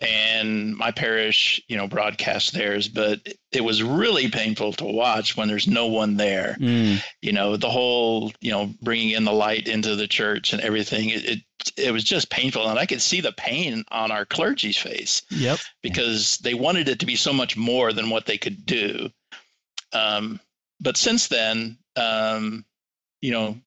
and 0.00 0.76
my 0.76 0.90
parish, 0.90 1.60
you 1.68 1.76
know, 1.76 1.86
broadcasts 1.86 2.50
theirs, 2.50 2.88
but 2.88 3.20
it 3.52 3.62
was 3.62 3.82
really 3.82 4.30
painful 4.30 4.72
to 4.74 4.84
watch 4.84 5.36
when 5.36 5.48
there's 5.48 5.66
no 5.66 5.86
one 5.86 6.16
there. 6.16 6.56
Mm. 6.58 7.02
You 7.20 7.32
know, 7.32 7.56
the 7.56 7.70
whole, 7.70 8.32
you 8.40 8.50
know, 8.50 8.72
bringing 8.80 9.10
in 9.10 9.24
the 9.24 9.32
light 9.32 9.68
into 9.68 9.96
the 9.96 10.08
church 10.08 10.52
and 10.52 10.62
everything. 10.62 11.10
It, 11.10 11.24
it 11.24 11.38
it 11.76 11.92
was 11.92 12.04
just 12.04 12.30
painful, 12.30 12.68
and 12.68 12.78
I 12.78 12.86
could 12.86 13.02
see 13.02 13.20
the 13.20 13.32
pain 13.32 13.84
on 13.90 14.10
our 14.10 14.24
clergy's 14.24 14.78
face. 14.78 15.22
Yep. 15.30 15.58
Because 15.82 16.38
they 16.38 16.54
wanted 16.54 16.88
it 16.88 17.00
to 17.00 17.06
be 17.06 17.16
so 17.16 17.32
much 17.32 17.56
more 17.56 17.92
than 17.92 18.08
what 18.08 18.26
they 18.26 18.38
could 18.38 18.64
do. 18.64 19.10
Um, 19.92 20.40
but 20.80 20.96
since 20.96 21.28
then, 21.28 21.76
um, 21.96 22.64
you 23.20 23.32
know, 23.32 23.58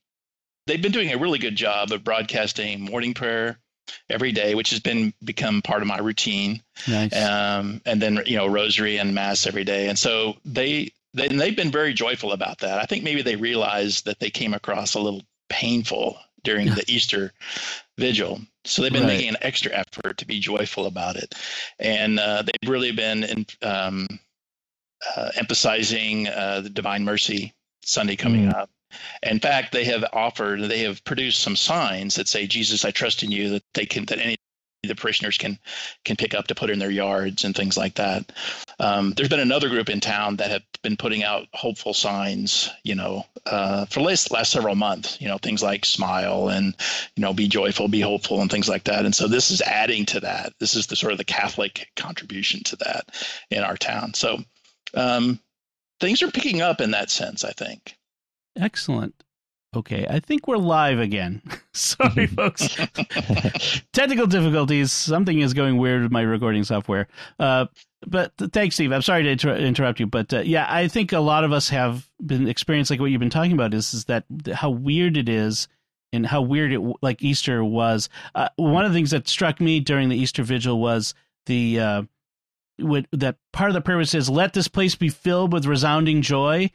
they've 0.68 0.82
been 0.82 0.92
doing 0.92 1.12
a 1.12 1.18
really 1.18 1.40
good 1.40 1.56
job 1.56 1.92
of 1.92 2.04
broadcasting 2.04 2.82
morning 2.82 3.14
prayer 3.14 3.58
every 4.10 4.32
day, 4.32 4.56
which 4.56 4.70
has 4.72 4.80
been 4.80 5.14
become 5.24 5.62
part 5.62 5.82
of 5.82 5.88
my 5.88 6.00
routine. 6.00 6.62
Nice. 6.88 7.16
Um, 7.16 7.82
and 7.86 8.02
then 8.02 8.22
you 8.26 8.38
know 8.38 8.48
rosary 8.48 8.98
and 8.98 9.14
mass 9.14 9.46
every 9.48 9.64
day, 9.64 9.90
and 9.90 9.98
so 9.98 10.36
they 10.46 10.92
they 11.14 11.28
they've 11.28 11.56
been 11.56 11.72
very 11.72 11.94
joyful 11.94 12.32
about 12.32 12.60
that. 12.60 12.80
I 12.80 12.86
think 12.86 13.04
maybe 13.04 13.22
they 13.22 13.36
realized 13.36 14.06
that 14.06 14.20
they 14.20 14.30
came 14.30 14.54
across 14.54 14.96
a 14.96 15.00
little 15.00 15.24
painful 15.50 16.18
during 16.44 16.68
the 16.68 16.84
Easter 16.88 17.32
vigil. 17.98 18.42
So 18.66 18.82
they've 18.82 18.94
been 18.94 19.04
right. 19.04 19.16
making 19.18 19.30
an 19.30 19.38
extra 19.42 19.72
effort 19.72 20.18
to 20.18 20.26
be 20.26 20.40
joyful 20.40 20.86
about 20.86 21.16
it, 21.18 21.36
and 21.80 22.20
uh, 22.20 22.44
they've 22.44 22.70
really 22.70 22.92
been 22.92 23.24
in, 23.24 23.46
um, 23.62 24.08
uh, 25.16 25.32
emphasizing 25.36 26.28
uh, 26.30 26.62
the 26.62 26.70
Divine 26.70 27.04
Mercy 27.04 27.54
Sunday 27.84 28.16
coming 28.16 28.46
mm. 28.46 28.56
up, 28.56 28.70
in 29.22 29.40
fact, 29.40 29.72
they 29.72 29.86
have 29.86 30.06
offered, 30.14 30.62
they 30.62 30.80
have 30.80 31.04
produced 31.04 31.42
some 31.42 31.56
signs 31.56 32.16
that 32.16 32.28
say, 32.28 32.48
"Jesus, 32.48 32.86
I 32.86 32.92
trust 32.92 33.24
in 33.24 33.32
you." 33.32 33.50
That 33.50 33.64
they 33.74 33.86
can, 33.86 34.06
that 34.06 34.20
any 34.20 34.38
the 34.88 34.96
parishioners 34.96 35.38
can 35.38 35.58
can 36.04 36.16
pick 36.16 36.34
up 36.34 36.48
to 36.48 36.56
put 36.56 36.70
in 36.70 36.80
their 36.80 36.92
yards 36.92 37.46
and 37.46 37.56
things 37.56 37.78
like 37.78 37.96
that. 37.96 38.32
Um, 38.80 39.12
there's 39.12 39.30
been 39.30 39.40
another 39.40 39.70
group 39.70 39.90
in 39.90 40.00
town 40.00 40.38
that 40.38 40.52
have 40.52 40.64
been 40.82 40.98
putting 40.98 41.24
out 41.24 41.48
hopeful 41.54 41.94
signs, 41.94 42.70
you 42.84 42.96
know, 42.96 43.26
uh, 43.46 43.86
for 43.86 44.02
last, 44.02 44.32
last 44.32 44.52
several 44.52 44.76
months. 44.76 45.22
You 45.22 45.30
know, 45.30 45.38
things 45.38 45.64
like 45.64 45.86
smile 45.86 46.50
and 46.50 46.76
you 47.16 47.22
know, 47.22 47.34
be 47.34 47.48
joyful, 47.48 47.88
be 47.88 48.02
hopeful, 48.02 48.42
and 48.42 48.52
things 48.52 48.68
like 48.68 48.84
that. 48.86 49.06
And 49.06 49.16
so 49.16 49.28
this 49.28 49.52
is 49.52 49.62
adding 49.62 50.06
to 50.08 50.20
that. 50.22 50.54
This 50.60 50.76
is 50.76 50.88
the 50.88 50.96
sort 50.96 51.14
of 51.14 51.18
the 51.18 51.24
Catholic 51.24 51.88
contribution 51.96 52.64
to 52.64 52.76
that 52.78 53.06
in 53.50 53.64
our 53.64 53.78
town. 53.78 54.14
So 54.14 54.40
um, 54.94 55.40
things 56.00 56.22
are 56.22 56.32
picking 56.32 56.62
up 56.62 56.82
in 56.82 56.92
that 56.92 57.10
sense, 57.10 57.46
I 57.46 57.52
think. 57.52 57.96
Excellent. 58.58 59.24
Okay, 59.76 60.06
I 60.08 60.20
think 60.20 60.48
we're 60.48 60.58
live 60.58 61.00
again. 61.00 61.42
Sorry, 61.74 62.28
folks. 62.36 62.68
Technical 63.94 64.28
difficulties. 64.28 64.92
Something 64.92 65.40
is 65.40 65.54
going 65.54 65.78
weird 65.78 66.04
with 66.04 66.12
my 66.12 66.22
recording 66.22 66.64
software. 66.64 67.08
Uh, 67.40 67.66
but 68.06 68.34
thanks, 68.38 68.76
Steve. 68.76 68.92
I'm 68.92 69.02
sorry 69.02 69.24
to 69.24 69.30
inter- 69.30 69.56
interrupt 69.56 70.00
you, 70.00 70.06
but 70.06 70.32
uh, 70.34 70.42
yeah, 70.42 70.68
I 70.70 70.88
think 70.88 71.14
a 71.14 71.20
lot 71.20 71.44
of 71.44 71.52
us 71.52 71.70
have 71.70 72.08
been 72.24 72.48
experienced 72.48 72.92
like 72.92 73.00
what 73.00 73.08
you've 73.12 73.20
been 73.20 73.30
talking 73.30 73.54
about. 73.54 73.74
Is 73.74 73.94
is 73.94 74.06
that 74.06 74.26
how 74.54 74.70
weird 74.70 75.18
it 75.18 75.30
is, 75.30 75.68
and 76.12 76.26
how 76.26 76.42
weird 76.42 76.74
it 76.74 76.82
like 77.02 77.24
Easter 77.24 77.64
was. 77.64 78.10
Uh, 78.36 78.50
one 78.58 78.86
of 78.86 78.92
the 78.92 78.98
things 78.98 79.12
that 79.12 79.28
struck 79.28 79.60
me 79.62 79.80
during 79.80 80.10
the 80.10 80.18
Easter 80.18 80.44
Vigil 80.44 80.80
was 80.80 81.14
the 81.46 81.80
uh, 81.80 82.04
that 83.12 83.38
part 83.54 83.70
of 83.70 83.74
the 83.74 83.82
prayer 83.82 84.04
says, 84.04 84.30
"Let 84.30 84.54
this 84.54 84.68
place 84.68 84.96
be 84.96 85.10
filled 85.10 85.54
with 85.54 85.66
resounding 85.66 86.22
joy," 86.22 86.70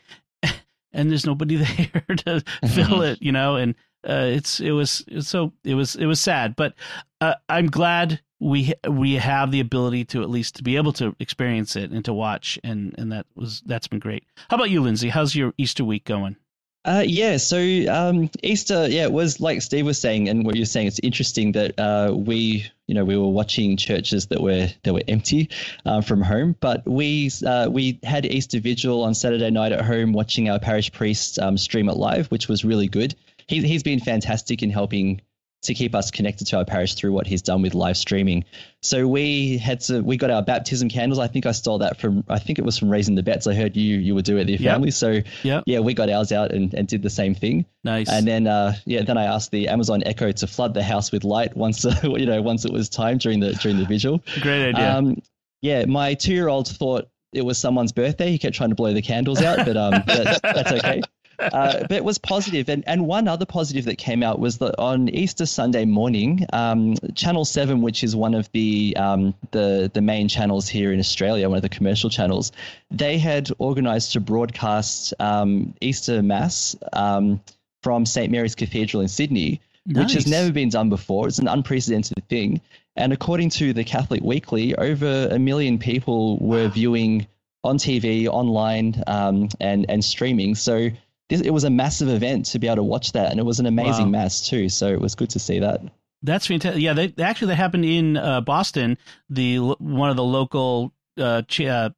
and 0.93 1.11
there's 1.11 1.27
nobody 1.27 1.57
there 1.57 2.17
to 2.17 2.43
fill 2.69 2.87
mm-hmm. 2.87 3.03
it, 3.03 3.23
you 3.23 3.33
know. 3.33 3.57
And 3.57 3.75
uh, 4.09 4.27
it's 4.27 4.61
it 4.61 4.73
was 4.73 5.05
so 5.21 5.53
it 5.65 5.75
was 5.75 5.97
it 5.97 6.07
was 6.07 6.21
sad, 6.21 6.57
but 6.57 6.75
uh, 7.21 7.35
I'm 7.49 7.67
glad 7.67 8.21
we 8.41 8.73
we 8.89 9.15
have 9.15 9.51
the 9.51 9.61
ability 9.61 10.05
to 10.07 10.23
at 10.23 10.31
least 10.31 10.57
to 10.57 10.63
be 10.63 10.77
able 10.77 10.93
to 10.95 11.15
experience 11.19 11.77
it 11.77 11.91
and 11.91 12.05
to 12.05 12.13
watch, 12.13 12.59
and 12.63 12.95
and 12.99 13.13
that 13.13 13.27
was 13.35 13.63
that's 13.67 13.89
been 13.89 13.99
great. 13.99 14.25
How 14.51 14.57
about 14.57 14.71
you, 14.71 14.83
Lindsay? 14.83 15.09
How's 15.09 15.35
your 15.35 15.53
Easter 15.59 15.85
week 15.85 16.05
going? 16.05 16.37
Uh, 16.85 17.03
yeah, 17.07 17.37
so 17.37 17.59
um, 17.91 18.31
Easter, 18.43 18.89
yeah, 18.89 19.03
it 19.03 19.13
was 19.13 19.41
like 19.41 19.61
Steve 19.61 19.85
was 19.85 20.01
saying, 20.01 20.29
and 20.29 20.47
what 20.47 20.57
you're 20.57 20.65
saying. 20.65 20.87
It's 20.87 21.01
interesting 21.01 21.53
that 21.53 21.79
uh, 21.79 22.15
we, 22.15 22.65
you 22.87 22.95
know, 22.95 23.05
we 23.05 23.17
were 23.17 23.29
watching 23.29 23.77
churches 23.77 24.29
that 24.29 24.41
were 24.41 24.69
that 24.85 24.95
were 24.95 25.03
empty 25.09 25.51
uh, 25.85 26.01
from 26.01 26.23
home, 26.23 26.57
but 26.61 26.87
we 26.87 27.31
uh, 27.45 27.69
we 27.71 27.99
had 28.05 28.25
Easter 28.25 28.61
vigil 28.61 29.03
on 29.03 29.15
Saturday 29.15 29.51
night 29.51 29.73
at 29.73 29.85
home, 29.85 30.13
watching 30.13 30.49
our 30.49 30.59
parish 30.59 30.91
priest 30.93 31.39
um, 31.41 31.59
stream 31.59 31.89
it 31.89 31.97
live, 31.97 32.29
which 32.29 32.49
was 32.49 32.65
really 32.65 32.89
good. 32.89 33.15
He, 33.49 33.61
he's 33.67 33.83
been 33.83 34.01
fantastic 34.01 34.63
in 34.63 34.71
helping 34.71 35.21
to 35.63 35.75
keep 35.75 35.95
us 35.95 36.11
connected 36.11 36.47
to 36.47 36.57
our 36.57 36.65
parish 36.65 36.95
through 36.95 37.13
what 37.13 37.27
he's 37.27 37.43
done 37.43 37.63
with 37.63 37.75
live 37.75 37.97
streaming. 37.97 38.45
So 38.81 39.09
we 39.09 39.59
had 39.59 39.81
to 39.83 40.01
we 40.03 40.17
got 40.17 40.31
our 40.31 40.43
baptism 40.43 40.89
candles. 40.89 41.19
I 41.19 41.27
think 41.27 41.47
I 41.47 41.53
stole 41.53 41.79
that 41.79 41.99
from 41.99 42.25
I 42.29 42.39
think 42.39 42.61
it 42.61 42.65
was 42.65 42.79
from 42.79 42.91
Raising 42.91 43.17
the 43.17 43.25
Bets. 43.25 43.47
I 43.49 43.55
heard 43.55 43.77
you 43.77 43.99
you 43.99 44.15
would 44.15 44.25
do 44.25 44.37
it 44.37 44.41
with 44.41 44.49
your 44.51 44.59
yep. 44.61 44.75
family. 44.75 44.93
So 44.93 45.21
yep. 45.43 45.65
yeah, 45.67 45.81
we 45.81 45.95
got 45.95 46.11
ours 46.11 46.31
out 46.31 46.53
and, 46.53 46.73
and 46.75 46.87
did 46.87 47.03
the 47.03 47.11
same 47.11 47.35
thing. 47.35 47.67
Nice. 47.83 48.09
And 48.09 48.27
then 48.27 48.47
uh, 48.47 48.75
yeah, 48.85 49.03
then 49.03 49.19
I 49.19 49.25
asked 49.25 49.51
the 49.51 49.69
Amazon 49.69 50.03
Echo 50.07 50.31
to 50.31 50.47
flood 50.47 50.75
the 50.75 50.83
house 50.83 51.11
with 51.11 51.25
light 51.25 51.57
once 51.57 51.85
uh, 51.85 51.95
you 52.03 52.27
know 52.27 52.41
once 52.41 52.65
it 52.65 52.73
was 52.73 52.89
time 52.89 53.19
during 53.19 53.41
the 53.41 53.55
during 53.55 53.79
the 53.79 53.85
vigil. 53.85 54.23
Great 54.41 54.69
idea. 54.69 54.97
Um, 54.97 55.21
yeah, 55.61 55.87
my 55.87 56.15
two 56.15 56.35
year 56.35 56.49
old 56.49 56.69
thought 56.69 57.09
it 57.33 57.45
was 57.45 57.59
someone's 57.59 57.93
birthday. 57.93 58.31
He 58.31 58.39
kept 58.39 58.55
trying 58.55 58.71
to 58.71 58.77
blow 58.77 58.95
the 58.95 59.03
candles 59.03 59.43
out, 59.43 59.67
but 59.67 59.77
um, 59.77 59.91
that's, 60.07 60.41
that's 60.41 60.73
okay 60.73 61.03
uh, 61.39 61.81
but 61.81 61.93
it 61.93 62.05
was 62.05 62.19
positive. 62.19 62.69
And, 62.69 62.85
and 62.87 63.07
one 63.07 63.29
other 63.29 63.47
positive 63.47 63.85
that 63.87 63.97
came 63.97 64.23
out 64.23 64.39
was 64.39 64.59
that 64.59 64.79
on 64.79 65.09
Easter 65.09 65.47
Sunday 65.47 65.85
morning, 65.85 66.47
um, 66.53 66.97
Channel 67.15 67.45
7, 67.45 67.81
which 67.81 68.03
is 68.03 68.17
one 68.17 68.35
of 68.35 68.51
the, 68.53 68.97
um, 68.97 69.35
the, 69.53 69.91
the 69.93 70.01
main 70.01 70.29
channels 70.29 70.69
here 70.69 70.93
in 70.93 70.99
Australia, 70.99 71.49
one 71.49 71.57
of 71.57 71.63
the 71.63 71.69
commercial 71.69 72.11
channels, 72.11 72.53
they 72.91 73.19
had 73.19 73.49
organized 73.59 74.13
to 74.13 74.21
broadcast 74.21 75.15
um, 75.21 75.75
Easter 75.81 76.23
Mass 76.23 76.77
um, 76.93 77.41
from 77.83 78.05
St. 78.05 78.31
Mary's 78.31 78.55
Cathedral 78.55 79.01
in 79.01 79.09
Sydney, 79.09 79.61
nice. 79.87 80.05
which 80.05 80.13
has 80.15 80.27
never 80.27 80.53
been 80.53 80.69
done 80.69 80.89
before. 80.89 81.29
It's 81.29 81.39
an 81.39 81.49
unprecedented 81.49 82.27
thing. 82.29 82.61
And 82.97 83.13
according 83.13 83.51
to 83.51 83.73
the 83.73 83.85
Catholic 83.85 84.23
Weekly, 84.23 84.75
over 84.75 85.29
a 85.31 85.39
million 85.39 85.79
people 85.79 86.37
were 86.39 86.65
wow. 86.65 86.71
viewing 86.71 87.27
on 87.65 87.79
TV, 87.79 88.27
online, 88.27 89.03
um, 89.07 89.49
and 89.61 89.87
and 89.89 90.05
streaming. 90.05 90.55
So 90.55 90.91
this, 91.29 91.41
it 91.41 91.51
was 91.51 91.65
a 91.65 91.71
massive 91.71 92.09
event 92.09 92.47
to 92.47 92.59
be 92.59 92.67
able 92.67 92.77
to 92.77 92.83
watch 92.83 93.13
that, 93.13 93.31
and 93.31 93.41
it 93.41 93.45
was 93.45 93.61
an 93.61 93.67
amazing 93.67 94.07
wow. 94.07 94.23
mass 94.23 94.49
too. 94.49 94.69
So 94.69 94.89
it 94.89 95.01
was 95.01 95.15
good 95.15 95.31
to 95.31 95.39
see 95.39 95.59
that. 95.59 95.81
That's 96.23 96.47
fantastic. 96.47 96.83
Yeah, 96.83 96.95
they 96.95 97.13
actually 97.23 97.49
that 97.49 97.57
happened 97.57 97.85
in 97.85 98.17
uh, 98.17 98.41
Boston. 98.41 98.99
The 99.31 99.59
one 99.59 100.11
of 100.11 100.17
the 100.17 100.25
local 100.25 100.93
uh, 101.17 101.43
ch- 101.43 101.61
uh, 101.61 101.91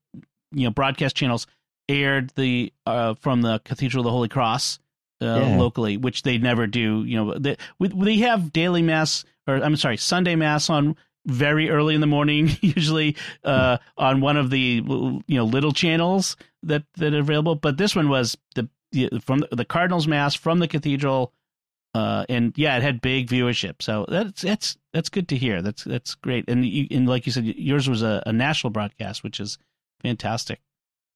you 0.53 0.65
know 0.65 0.71
broadcast 0.71 1.17
channels 1.17 1.47
aired 1.89 2.33
the 2.37 2.73
uh, 2.87 3.15
from 3.15 3.43
the 3.43 3.61
Cathedral 3.65 4.03
of 4.03 4.05
the 4.05 4.11
Holy 4.11 4.29
Cross 4.29 4.79
uh, 5.23 5.27
yeah. 5.27 5.57
locally, 5.57 5.97
which 5.97 6.23
they 6.23 6.39
never 6.39 6.67
do. 6.67 7.05
You 7.05 7.17
know, 7.17 7.39
they, 7.39 7.57
they 7.79 8.17
have 8.19 8.53
daily 8.53 8.83
mass 8.83 9.25
or 9.51 9.57
I'm 9.57 9.77
sorry, 9.77 9.97
Sunday 9.97 10.37
mass 10.37 10.71
on 10.71 10.97
very 11.27 11.69
early 11.69 11.95
in 11.95 12.01
the 12.01 12.07
morning, 12.07 12.51
usually 12.61 13.17
uh, 13.45 13.79
on 13.99 14.21
one 14.21 14.37
of 14.37 14.51
the 14.51 14.83
you 15.27 15.39
know 15.39 15.45
little 15.45 15.73
channels 15.73 16.37
that 16.63 16.85
that 16.97 17.15
are 17.15 17.21
available. 17.21 17.55
But 17.55 17.77
this 17.77 17.95
one 17.95 18.09
was 18.09 18.37
the 18.55 18.69
from 19.21 19.45
the 19.51 19.65
Cardinals 19.65 20.07
Mass 20.07 20.35
from 20.35 20.59
the 20.59 20.69
cathedral, 20.69 21.33
uh, 21.95 22.25
and 22.29 22.53
yeah, 22.57 22.77
it 22.77 22.83
had 22.83 23.01
big 23.01 23.29
viewership. 23.29 23.83
So 23.83 24.07
that's 24.09 24.43
that's 24.43 24.77
that's 24.93 25.09
good 25.09 25.29
to 25.29 25.37
hear. 25.37 25.63
That's 25.63 25.85
that's 25.85 26.15
great. 26.15 26.49
And 26.49 26.65
you, 26.65 26.87
and 26.91 27.09
like 27.09 27.27
you 27.27 27.33
said, 27.33 27.45
yours 27.45 27.89
was 27.89 28.03
a, 28.03 28.23
a 28.27 28.33
national 28.33 28.71
broadcast, 28.71 29.23
which 29.23 29.41
is 29.41 29.59
fantastic. 30.01 30.61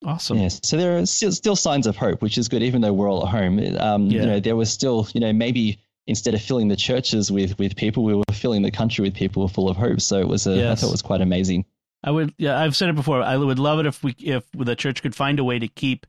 Awesome. 0.05 0.39
Yes. 0.39 0.61
So 0.63 0.77
there 0.77 0.99
are 0.99 1.07
still, 1.07 1.33
still 1.33 1.57
signs 1.57 1.87
of 1.87 1.97
hope, 1.97 2.21
which 2.21 2.37
is 2.37 2.49
good, 2.49 2.63
even 2.63 2.83
though 2.83 2.93
we're 2.93 3.11
all 3.11 3.27
at 3.27 3.31
home. 3.31 3.59
Um, 3.79 4.07
yeah. 4.07 4.21
You 4.21 4.27
know, 4.27 4.41
there 4.41 4.57
was 4.57 4.71
still, 4.71 5.09
you 5.15 5.21
know, 5.21 5.33
maybe 5.33 5.79
instead 6.07 6.35
of 6.35 6.43
filling 6.43 6.69
the 6.69 6.77
churches 6.77 7.33
with 7.33 7.59
with 7.59 7.75
people, 7.75 8.05
we 8.05 8.15
were 8.15 8.25
filling 8.33 8.61
the 8.61 8.71
country 8.71 9.03
with 9.03 9.15
people 9.15 9.49
full 9.49 9.71
of 9.71 9.79
hope. 9.79 10.03
So 10.03 10.21
it 10.21 10.29
was 10.29 10.47
a, 10.47 10.57
yes. 10.57 10.79
I 10.79 10.81
thought 10.81 10.89
it 10.89 10.93
was 10.93 11.03
quite 11.03 11.23
amazing. 11.23 11.65
I 12.03 12.11
would, 12.11 12.35
yeah, 12.37 12.61
I've 12.61 12.77
said 12.77 12.91
it 12.91 12.97
before. 12.97 13.23
I 13.23 13.35
would 13.35 13.59
love 13.59 13.79
it 13.79 13.87
if 13.87 14.05
we, 14.05 14.15
if 14.19 14.45
the 14.53 14.77
church 14.77 15.01
could 15.01 15.15
find 15.15 15.39
a 15.39 15.45
way 15.45 15.59
to 15.59 15.69
keep 15.69 16.07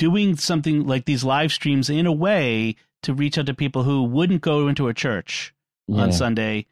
doing 0.00 0.34
something 0.34 0.86
like 0.86 1.04
these 1.04 1.22
live 1.22 1.52
streams 1.52 1.90
in 1.90 2.06
a 2.06 2.12
way 2.12 2.74
to 3.02 3.12
reach 3.12 3.36
out 3.36 3.44
to 3.44 3.52
people 3.52 3.82
who 3.82 4.02
wouldn't 4.02 4.40
go 4.40 4.66
into 4.66 4.88
a 4.88 4.94
church 4.94 5.54
yeah. 5.86 6.00
on 6.00 6.10
Sunday 6.10 6.64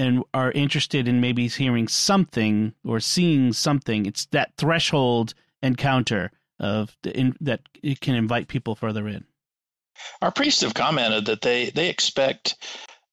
and 0.00 0.24
are 0.34 0.50
interested 0.50 1.06
in 1.06 1.20
maybe 1.20 1.46
hearing 1.46 1.86
something 1.86 2.74
or 2.84 2.98
seeing 2.98 3.52
something. 3.52 4.04
It's 4.04 4.26
that 4.32 4.50
threshold 4.58 5.32
encounter 5.62 6.32
of 6.58 6.96
in, 7.04 7.36
that 7.40 7.60
it 7.84 8.00
can 8.00 8.16
invite 8.16 8.48
people 8.48 8.74
further 8.74 9.06
in. 9.06 9.26
Our 10.20 10.32
priests 10.32 10.62
have 10.62 10.74
commented 10.74 11.26
that 11.26 11.42
they 11.42 11.70
they 11.70 11.88
expect 11.88 12.56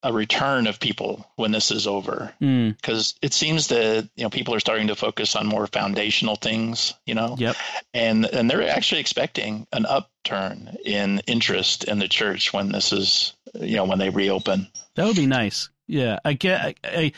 a 0.03 0.13
return 0.13 0.68
of 0.68 0.79
people 0.79 1.25
when 1.36 1.51
this 1.51 1.72
is 1.72 1.88
over. 1.88 2.34
Because 2.39 3.13
mm. 3.13 3.18
it 3.22 3.34
seems 3.34 3.68
that 3.68 4.10
you 4.15 4.24
know 4.24 4.29
people 4.29 4.53
are 4.53 4.60
starting 4.60 4.88
to 4.88 4.96
focus 4.96 5.36
on 5.36 5.48
more 5.48 5.68
foundational 5.68 6.36
things 6.36 6.94
you 7.06 7.15
know? 7.15 7.36
Yep. 7.38 7.56
And 7.94 8.25
and 8.25 8.50
they're 8.50 8.68
actually 8.70 9.01
expecting 9.01 9.68
an 9.74 9.86
upturn 9.86 10.77
in 10.86 11.22
interest 11.27 11.84
in 11.84 12.00
the 12.00 12.08
church 12.08 12.53
when 12.53 12.72
this 12.72 12.94
is 12.94 13.34
you 13.56 13.75
know 13.75 13.86
when 13.86 14.00
they 14.00 14.10
reopen. 14.10 14.68
That 14.96 15.06
would 15.06 15.15
be 15.15 15.27
nice. 15.27 15.70
Yeah 15.88 16.20
i 16.24 16.34
get 16.34 16.62
I, 16.62 16.75
I 16.84 17.12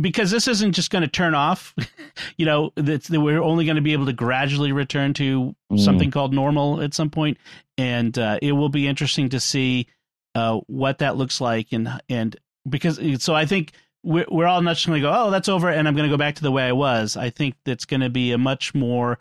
because 0.00 0.30
this 0.30 0.48
isn't 0.48 0.72
just 0.72 0.90
going 0.90 1.02
to 1.02 1.08
turn 1.08 1.34
off 1.34 1.74
you 2.36 2.46
know 2.46 2.72
that 2.76 3.08
we're 3.10 3.42
only 3.42 3.64
going 3.64 3.76
to 3.76 3.82
be 3.82 3.92
able 3.92 4.06
to 4.06 4.12
gradually 4.12 4.72
return 4.72 5.14
to 5.14 5.54
mm. 5.70 5.78
something 5.78 6.10
called 6.10 6.32
normal 6.32 6.80
at 6.80 6.94
some 6.94 7.10
point. 7.10 7.38
And 7.76 8.16
uh, 8.18 8.38
it 8.40 8.52
will 8.52 8.68
be 8.68 8.86
interesting 8.86 9.30
to 9.30 9.40
see 9.40 9.88
uh, 10.34 10.60
what 10.66 10.98
that 10.98 11.16
looks 11.16 11.40
like 11.40 11.72
and 11.72 11.88
and 12.08 12.36
because 12.68 12.98
so 13.22 13.34
I 13.34 13.46
think 13.46 13.72
we're 14.02 14.26
we're 14.30 14.46
all 14.46 14.60
not 14.62 14.74
just 14.74 14.86
going 14.86 15.00
to 15.00 15.06
go 15.06 15.12
oh 15.14 15.30
that's 15.30 15.48
over 15.48 15.68
and 15.68 15.86
I'm 15.86 15.94
going 15.94 16.08
to 16.08 16.14
go 16.14 16.18
back 16.18 16.34
to 16.36 16.42
the 16.42 16.52
way 16.52 16.64
I 16.64 16.72
was. 16.72 17.16
I 17.16 17.30
think 17.30 17.54
that's 17.64 17.84
going 17.84 18.00
to 18.00 18.10
be 18.10 18.32
a 18.32 18.38
much 18.38 18.74
more 18.74 19.18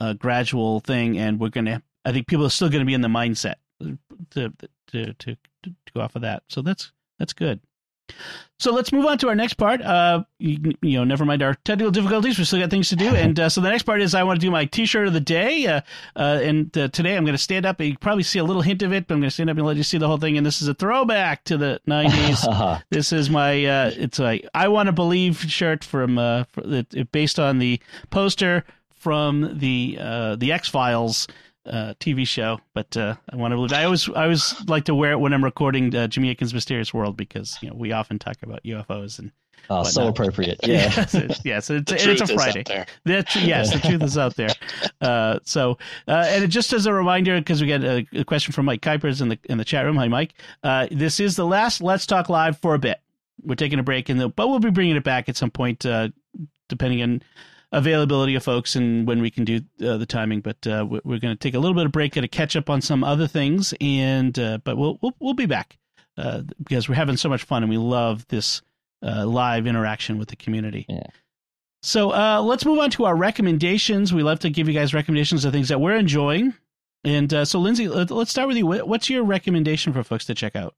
uh, 0.00 0.14
gradual 0.14 0.80
thing, 0.80 1.18
and 1.18 1.38
we're 1.38 1.50
going 1.50 1.66
to. 1.66 1.82
I 2.04 2.12
think 2.12 2.26
people 2.26 2.46
are 2.46 2.50
still 2.50 2.70
going 2.70 2.80
to 2.80 2.86
be 2.86 2.94
in 2.94 3.02
the 3.02 3.08
mindset 3.08 3.56
to 3.80 3.98
to, 4.30 4.52
to 4.88 5.12
to 5.12 5.36
to 5.62 5.74
go 5.94 6.00
off 6.00 6.16
of 6.16 6.22
that. 6.22 6.42
So 6.48 6.62
that's 6.62 6.92
that's 7.18 7.32
good. 7.32 7.60
So 8.60 8.74
let's 8.74 8.92
move 8.92 9.06
on 9.06 9.16
to 9.18 9.28
our 9.28 9.34
next 9.34 9.54
part. 9.54 9.80
Uh, 9.80 10.24
you, 10.38 10.74
you, 10.82 10.98
know, 10.98 11.04
never 11.04 11.24
mind 11.24 11.42
our 11.42 11.54
technical 11.64 11.90
difficulties. 11.90 12.38
We 12.38 12.44
still 12.44 12.60
got 12.60 12.68
things 12.68 12.90
to 12.90 12.96
do. 12.96 13.14
And 13.14 13.40
uh, 13.40 13.48
so 13.48 13.62
the 13.62 13.70
next 13.70 13.84
part 13.84 14.02
is 14.02 14.14
I 14.14 14.22
want 14.22 14.38
to 14.38 14.46
do 14.46 14.50
my 14.50 14.66
T-shirt 14.66 15.06
of 15.06 15.14
the 15.14 15.20
day. 15.20 15.66
Uh, 15.66 15.80
uh 16.14 16.40
and 16.42 16.76
uh, 16.76 16.88
today 16.88 17.16
I'm 17.16 17.24
going 17.24 17.34
to 17.34 17.42
stand 17.42 17.64
up. 17.64 17.80
You 17.80 17.96
probably 17.96 18.22
see 18.22 18.38
a 18.38 18.44
little 18.44 18.60
hint 18.60 18.82
of 18.82 18.92
it, 18.92 19.08
but 19.08 19.14
I'm 19.14 19.20
going 19.20 19.30
to 19.30 19.34
stand 19.34 19.48
up 19.48 19.56
and 19.56 19.64
let 19.64 19.78
you 19.78 19.82
see 19.82 19.96
the 19.96 20.06
whole 20.06 20.18
thing. 20.18 20.36
And 20.36 20.44
this 20.44 20.60
is 20.60 20.68
a 20.68 20.74
throwback 20.74 21.44
to 21.44 21.56
the 21.56 21.80
'90s. 21.88 22.82
this 22.90 23.14
is 23.14 23.30
my 23.30 23.64
uh, 23.64 23.92
it's 23.94 24.20
I 24.20 24.68
want 24.68 24.88
to 24.88 24.92
believe 24.92 25.38
shirt 25.38 25.82
from 25.82 26.18
it, 26.18 27.12
based 27.12 27.38
on 27.38 27.60
the 27.60 27.80
poster 28.10 28.64
from 28.94 29.58
the 29.58 30.36
the 30.38 30.52
X 30.52 30.68
Files 30.68 31.26
uh, 31.66 31.94
TV 32.00 32.26
show, 32.26 32.60
but 32.74 32.96
uh, 32.96 33.16
I 33.30 33.36
want 33.36 33.52
to. 33.52 33.76
I 33.76 33.84
always, 33.84 34.08
I 34.08 34.24
always 34.24 34.54
like 34.66 34.84
to 34.86 34.94
wear 34.94 35.12
it 35.12 35.20
when 35.20 35.32
I'm 35.32 35.44
recording 35.44 35.94
uh, 35.94 36.06
Jimmy 36.06 36.30
Akin's 36.30 36.54
Mysterious 36.54 36.94
World 36.94 37.16
because 37.16 37.58
you 37.62 37.68
know 37.68 37.76
we 37.76 37.92
often 37.92 38.18
talk 38.18 38.36
about 38.42 38.62
UFOs 38.64 39.18
and. 39.18 39.32
Oh, 39.68 39.84
so 39.84 40.08
appropriate. 40.08 40.58
Yeah. 40.66 40.90
yes, 40.96 41.14
it, 41.14 41.38
yes 41.44 41.70
it's, 41.70 41.92
it's, 41.92 42.20
a 42.22 42.26
Friday. 42.26 42.64
That's 43.04 43.36
yes, 43.36 43.72
the 43.72 43.78
truth 43.78 44.02
is 44.02 44.18
out 44.18 44.34
there. 44.36 44.48
Uh, 45.00 45.38
so, 45.44 45.78
uh, 46.08 46.26
and 46.28 46.50
just 46.50 46.74
as 46.74 46.84
a 46.84 46.92
reminder, 46.92 47.38
because 47.38 47.62
we 47.62 47.66
got 47.66 47.82
a, 47.82 48.06
a, 48.12 48.22
question 48.22 48.52
from 48.52 48.66
Mike 48.66 48.82
Kuipers 48.82 49.22
in 49.22 49.30
the 49.30 49.38
in 49.44 49.56
the 49.56 49.64
chat 49.64 49.86
room. 49.86 49.96
Hi, 49.96 50.08
Mike. 50.08 50.34
Uh, 50.62 50.88
this 50.90 51.20
is 51.20 51.36
the 51.36 51.46
last 51.46 51.80
Let's 51.80 52.04
Talk 52.04 52.28
Live 52.28 52.58
for 52.58 52.74
a 52.74 52.78
bit. 52.78 53.00
We're 53.42 53.54
taking 53.54 53.78
a 53.78 53.82
break, 53.82 54.10
and 54.10 54.34
but 54.36 54.48
we'll 54.48 54.58
be 54.58 54.70
bringing 54.70 54.96
it 54.96 55.04
back 55.04 55.30
at 55.30 55.38
some 55.38 55.50
point, 55.50 55.86
uh, 55.86 56.10
depending 56.68 57.02
on 57.02 57.22
availability 57.72 58.34
of 58.34 58.42
folks 58.42 58.74
and 58.76 59.06
when 59.06 59.20
we 59.20 59.30
can 59.30 59.44
do 59.44 59.60
uh, 59.84 59.96
the 59.96 60.06
timing. 60.06 60.40
But 60.40 60.66
uh, 60.66 60.86
we're 60.88 61.18
going 61.18 61.34
to 61.34 61.36
take 61.36 61.54
a 61.54 61.58
little 61.58 61.74
bit 61.74 61.86
of 61.86 61.92
break, 61.92 62.12
get 62.12 62.24
a 62.24 62.28
catch 62.28 62.56
up 62.56 62.68
on 62.70 62.80
some 62.80 63.04
other 63.04 63.26
things, 63.26 63.74
and 63.80 64.38
uh, 64.38 64.58
but 64.64 64.76
we'll, 64.76 64.98
we'll 65.00 65.14
we'll 65.20 65.34
be 65.34 65.46
back 65.46 65.78
uh, 66.16 66.42
because 66.62 66.88
we're 66.88 66.94
having 66.94 67.16
so 67.16 67.28
much 67.28 67.44
fun 67.44 67.62
and 67.62 67.70
we 67.70 67.78
love 67.78 68.26
this 68.28 68.62
uh, 69.02 69.26
live 69.26 69.66
interaction 69.66 70.18
with 70.18 70.28
the 70.28 70.36
community. 70.36 70.86
Yeah. 70.88 71.06
So 71.82 72.12
uh, 72.12 72.42
let's 72.42 72.66
move 72.66 72.78
on 72.78 72.90
to 72.90 73.06
our 73.06 73.16
recommendations. 73.16 74.12
We 74.12 74.22
love 74.22 74.40
to 74.40 74.50
give 74.50 74.68
you 74.68 74.74
guys 74.74 74.92
recommendations 74.92 75.46
of 75.46 75.52
things 75.52 75.68
that 75.68 75.80
we're 75.80 75.96
enjoying. 75.96 76.52
And 77.04 77.48
so, 77.48 77.58
Lindsay, 77.58 77.88
let's 77.88 78.30
start 78.30 78.46
with 78.46 78.58
you. 78.58 78.66
What's 78.66 79.08
your 79.08 79.24
recommendation 79.24 79.94
for 79.94 80.04
folks 80.04 80.26
to 80.26 80.34
check 80.34 80.54
out? 80.54 80.74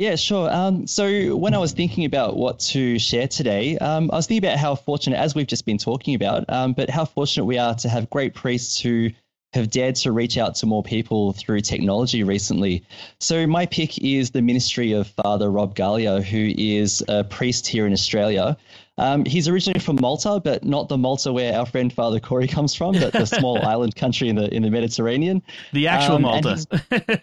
Yeah, 0.00 0.16
sure. 0.16 0.50
Um, 0.50 0.86
so 0.86 1.36
when 1.36 1.52
I 1.52 1.58
was 1.58 1.72
thinking 1.72 2.06
about 2.06 2.34
what 2.34 2.58
to 2.70 2.98
share 2.98 3.28
today, 3.28 3.76
um, 3.76 4.08
I 4.10 4.16
was 4.16 4.26
thinking 4.26 4.48
about 4.48 4.58
how 4.58 4.74
fortunate, 4.74 5.18
as 5.18 5.34
we've 5.34 5.46
just 5.46 5.66
been 5.66 5.76
talking 5.76 6.14
about, 6.14 6.46
um, 6.48 6.72
but 6.72 6.88
how 6.88 7.04
fortunate 7.04 7.44
we 7.44 7.58
are 7.58 7.74
to 7.74 7.88
have 7.90 8.08
great 8.08 8.32
priests 8.32 8.80
who 8.80 9.10
have 9.52 9.70
dared 9.70 9.96
to 9.96 10.12
reach 10.12 10.38
out 10.38 10.54
to 10.56 10.66
more 10.66 10.82
people 10.82 11.32
through 11.32 11.60
technology 11.60 12.22
recently. 12.22 12.84
So, 13.18 13.46
my 13.46 13.66
pick 13.66 13.98
is 13.98 14.30
the 14.30 14.42
ministry 14.42 14.92
of 14.92 15.08
Father 15.08 15.50
Rob 15.50 15.74
Galea, 15.74 16.22
who 16.22 16.52
is 16.56 17.02
a 17.08 17.24
priest 17.24 17.66
here 17.66 17.86
in 17.86 17.92
Australia. 17.92 18.56
Um, 19.00 19.24
he's 19.24 19.48
originally 19.48 19.80
from 19.80 19.96
Malta, 19.98 20.40
but 20.44 20.62
not 20.62 20.90
the 20.90 20.98
Malta 20.98 21.32
where 21.32 21.58
our 21.58 21.64
friend 21.64 21.90
Father 21.90 22.20
Corey 22.20 22.46
comes 22.46 22.74
from, 22.74 22.92
but 22.92 23.14
the 23.14 23.24
small 23.24 23.58
island 23.66 23.96
country 23.96 24.28
in 24.28 24.36
the 24.36 24.52
in 24.54 24.62
the 24.62 24.70
Mediterranean. 24.70 25.42
The 25.72 25.88
actual 25.88 26.16
um, 26.16 26.22
Malta. 26.22 26.66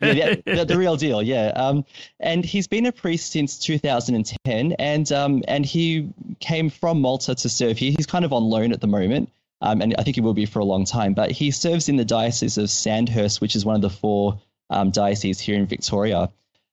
yeah, 0.01 0.35
the, 0.43 0.65
the, 0.67 0.77
real 0.77 0.97
deal, 0.97 1.21
yeah. 1.21 1.49
Um, 1.49 1.85
and 2.19 2.43
he's 2.43 2.67
been 2.67 2.87
a 2.87 2.91
priest 2.91 3.31
since 3.31 3.59
2010, 3.59 4.73
and 4.79 5.11
um, 5.11 5.43
and 5.47 5.65
he 5.65 6.09
came 6.39 6.71
from 6.71 6.99
Malta 6.99 7.35
to 7.35 7.47
serve 7.47 7.77
here. 7.77 7.93
He's 7.95 8.07
kind 8.07 8.25
of 8.25 8.33
on 8.33 8.43
loan 8.43 8.73
at 8.73 8.81
the 8.81 8.87
moment 8.87 9.29
um, 9.61 9.81
and 9.81 9.95
I 9.97 10.03
think 10.03 10.15
he 10.15 10.21
will 10.21 10.33
be 10.33 10.45
for 10.45 10.59
a 10.59 10.65
long 10.65 10.85
time. 10.85 11.13
But 11.13 11.31
he 11.31 11.51
serves 11.51 11.89
in 11.89 11.95
the 11.95 12.05
Diocese 12.05 12.57
of 12.57 12.69
Sandhurst, 12.69 13.41
which 13.41 13.55
is 13.55 13.65
one 13.65 13.75
of 13.75 13.81
the 13.81 13.89
four 13.89 14.39
um, 14.69 14.91
dioceses 14.91 15.39
here 15.39 15.55
in 15.55 15.65
Victoria. 15.65 16.29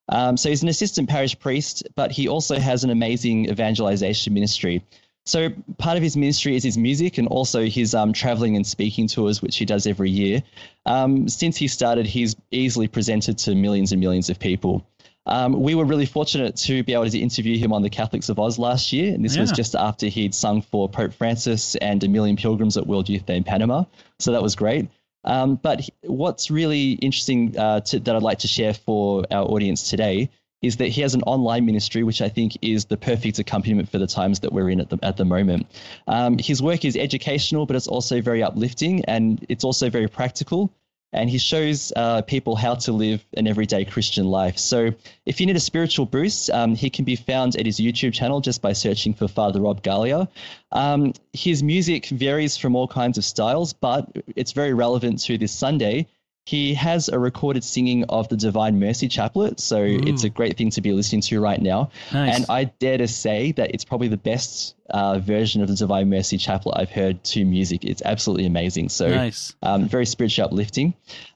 Um, 0.08 0.36
so 0.36 0.50
he's 0.50 0.62
an 0.62 0.68
assistant 0.68 1.08
parish 1.08 1.38
priest, 1.38 1.88
but 1.94 2.12
he 2.12 2.28
also 2.28 2.58
has 2.58 2.84
an 2.84 2.90
amazing 2.90 3.48
evangelization 3.48 4.34
ministry. 4.34 4.84
So 5.26 5.48
part 5.78 5.96
of 5.96 6.02
his 6.02 6.16
ministry 6.16 6.54
is 6.54 6.62
his 6.62 6.76
music 6.76 7.16
and 7.16 7.28
also 7.28 7.64
his 7.64 7.94
um, 7.94 8.12
traveling 8.12 8.56
and 8.56 8.66
speaking 8.66 9.08
tours, 9.08 9.40
which 9.40 9.56
he 9.56 9.64
does 9.64 9.86
every 9.86 10.10
year. 10.10 10.42
Um, 10.84 11.28
since 11.28 11.56
he 11.56 11.68
started, 11.68 12.04
he's 12.06 12.36
easily 12.50 12.88
presented 12.88 13.38
to 13.38 13.54
millions 13.54 13.92
and 13.92 14.00
millions 14.00 14.28
of 14.28 14.38
people. 14.38 14.86
Um, 15.26 15.62
we 15.62 15.74
were 15.74 15.84
really 15.84 16.06
fortunate 16.06 16.56
to 16.56 16.82
be 16.82 16.92
able 16.92 17.08
to 17.08 17.18
interview 17.18 17.58
him 17.58 17.72
on 17.72 17.82
the 17.82 17.90
Catholics 17.90 18.28
of 18.28 18.38
Oz 18.38 18.58
last 18.58 18.92
year, 18.92 19.14
and 19.14 19.24
this 19.24 19.36
yeah. 19.36 19.42
was 19.42 19.52
just 19.52 19.74
after 19.74 20.06
he'd 20.06 20.34
sung 20.34 20.60
for 20.62 20.88
Pope 20.88 21.14
Francis 21.14 21.74
and 21.76 22.02
a 22.04 22.08
million 22.08 22.36
pilgrims 22.36 22.76
at 22.76 22.86
World 22.86 23.08
Youth 23.08 23.24
Day 23.24 23.36
in 23.36 23.44
Panama. 23.44 23.84
So 24.18 24.32
that 24.32 24.42
was 24.42 24.54
great. 24.54 24.88
Um, 25.24 25.56
but 25.56 25.88
what's 26.02 26.50
really 26.50 26.92
interesting 26.92 27.56
uh, 27.58 27.80
to, 27.80 28.00
that 28.00 28.14
I'd 28.14 28.22
like 28.22 28.40
to 28.40 28.48
share 28.48 28.74
for 28.74 29.24
our 29.30 29.44
audience 29.44 29.88
today 29.88 30.28
is 30.60 30.76
that 30.78 30.88
he 30.88 31.00
has 31.02 31.14
an 31.14 31.22
online 31.22 31.66
ministry, 31.66 32.02
which 32.02 32.22
I 32.22 32.28
think 32.28 32.56
is 32.62 32.86
the 32.86 32.96
perfect 32.96 33.38
accompaniment 33.38 33.88
for 33.90 33.98
the 33.98 34.06
times 34.06 34.40
that 34.40 34.52
we're 34.52 34.70
in 34.70 34.80
at 34.80 34.90
the, 34.90 34.98
at 35.02 35.16
the 35.16 35.24
moment. 35.24 35.66
Um, 36.06 36.38
his 36.38 36.62
work 36.62 36.84
is 36.84 36.96
educational, 36.96 37.66
but 37.66 37.76
it's 37.76 37.86
also 37.86 38.20
very 38.20 38.42
uplifting 38.42 39.04
and 39.04 39.44
it's 39.48 39.64
also 39.64 39.90
very 39.90 40.08
practical 40.08 40.70
and 41.14 41.30
he 41.30 41.38
shows 41.38 41.92
uh, 41.94 42.22
people 42.22 42.56
how 42.56 42.74
to 42.74 42.92
live 42.92 43.24
an 43.36 43.46
everyday 43.46 43.84
Christian 43.84 44.26
life. 44.26 44.58
So, 44.58 44.92
if 45.24 45.40
you 45.40 45.46
need 45.46 45.56
a 45.56 45.60
spiritual 45.60 46.06
boost, 46.06 46.50
um, 46.50 46.74
he 46.74 46.90
can 46.90 47.04
be 47.04 47.16
found 47.16 47.56
at 47.56 47.64
his 47.64 47.78
YouTube 47.78 48.12
channel 48.12 48.40
just 48.40 48.60
by 48.60 48.72
searching 48.72 49.14
for 49.14 49.28
Father 49.28 49.60
Rob 49.60 49.82
Galea. 49.82 50.28
Um, 50.72 51.14
his 51.32 51.62
music 51.62 52.06
varies 52.06 52.56
from 52.56 52.74
all 52.76 52.88
kinds 52.88 53.16
of 53.16 53.24
styles, 53.24 53.72
but 53.72 54.08
it's 54.34 54.52
very 54.52 54.74
relevant 54.74 55.20
to 55.22 55.38
this 55.38 55.52
Sunday 55.52 56.08
he 56.46 56.74
has 56.74 57.08
a 57.08 57.18
recorded 57.18 57.64
singing 57.64 58.04
of 58.04 58.28
the 58.28 58.36
Divine 58.36 58.78
Mercy 58.78 59.08
Chaplet, 59.08 59.58
so 59.58 59.80
Ooh. 59.80 60.00
it's 60.04 60.24
a 60.24 60.28
great 60.28 60.58
thing 60.58 60.68
to 60.70 60.82
be 60.82 60.92
listening 60.92 61.22
to 61.22 61.40
right 61.40 61.60
now. 61.60 61.90
Nice. 62.12 62.36
And 62.36 62.46
I 62.50 62.64
dare 62.64 62.98
to 62.98 63.08
say 63.08 63.52
that 63.52 63.70
it's 63.72 63.84
probably 63.84 64.08
the 64.08 64.18
best 64.18 64.74
uh, 64.90 65.18
version 65.20 65.62
of 65.62 65.68
the 65.68 65.74
Divine 65.74 66.10
Mercy 66.10 66.36
Chaplet 66.36 66.78
I've 66.78 66.90
heard 66.90 67.24
to 67.24 67.46
music. 67.46 67.86
It's 67.86 68.02
absolutely 68.04 68.44
amazing. 68.44 68.90
So, 68.90 69.08
nice. 69.08 69.54
um, 69.62 69.88
very 69.88 70.04
spiritually 70.04 70.46
uplifting. 70.46 70.92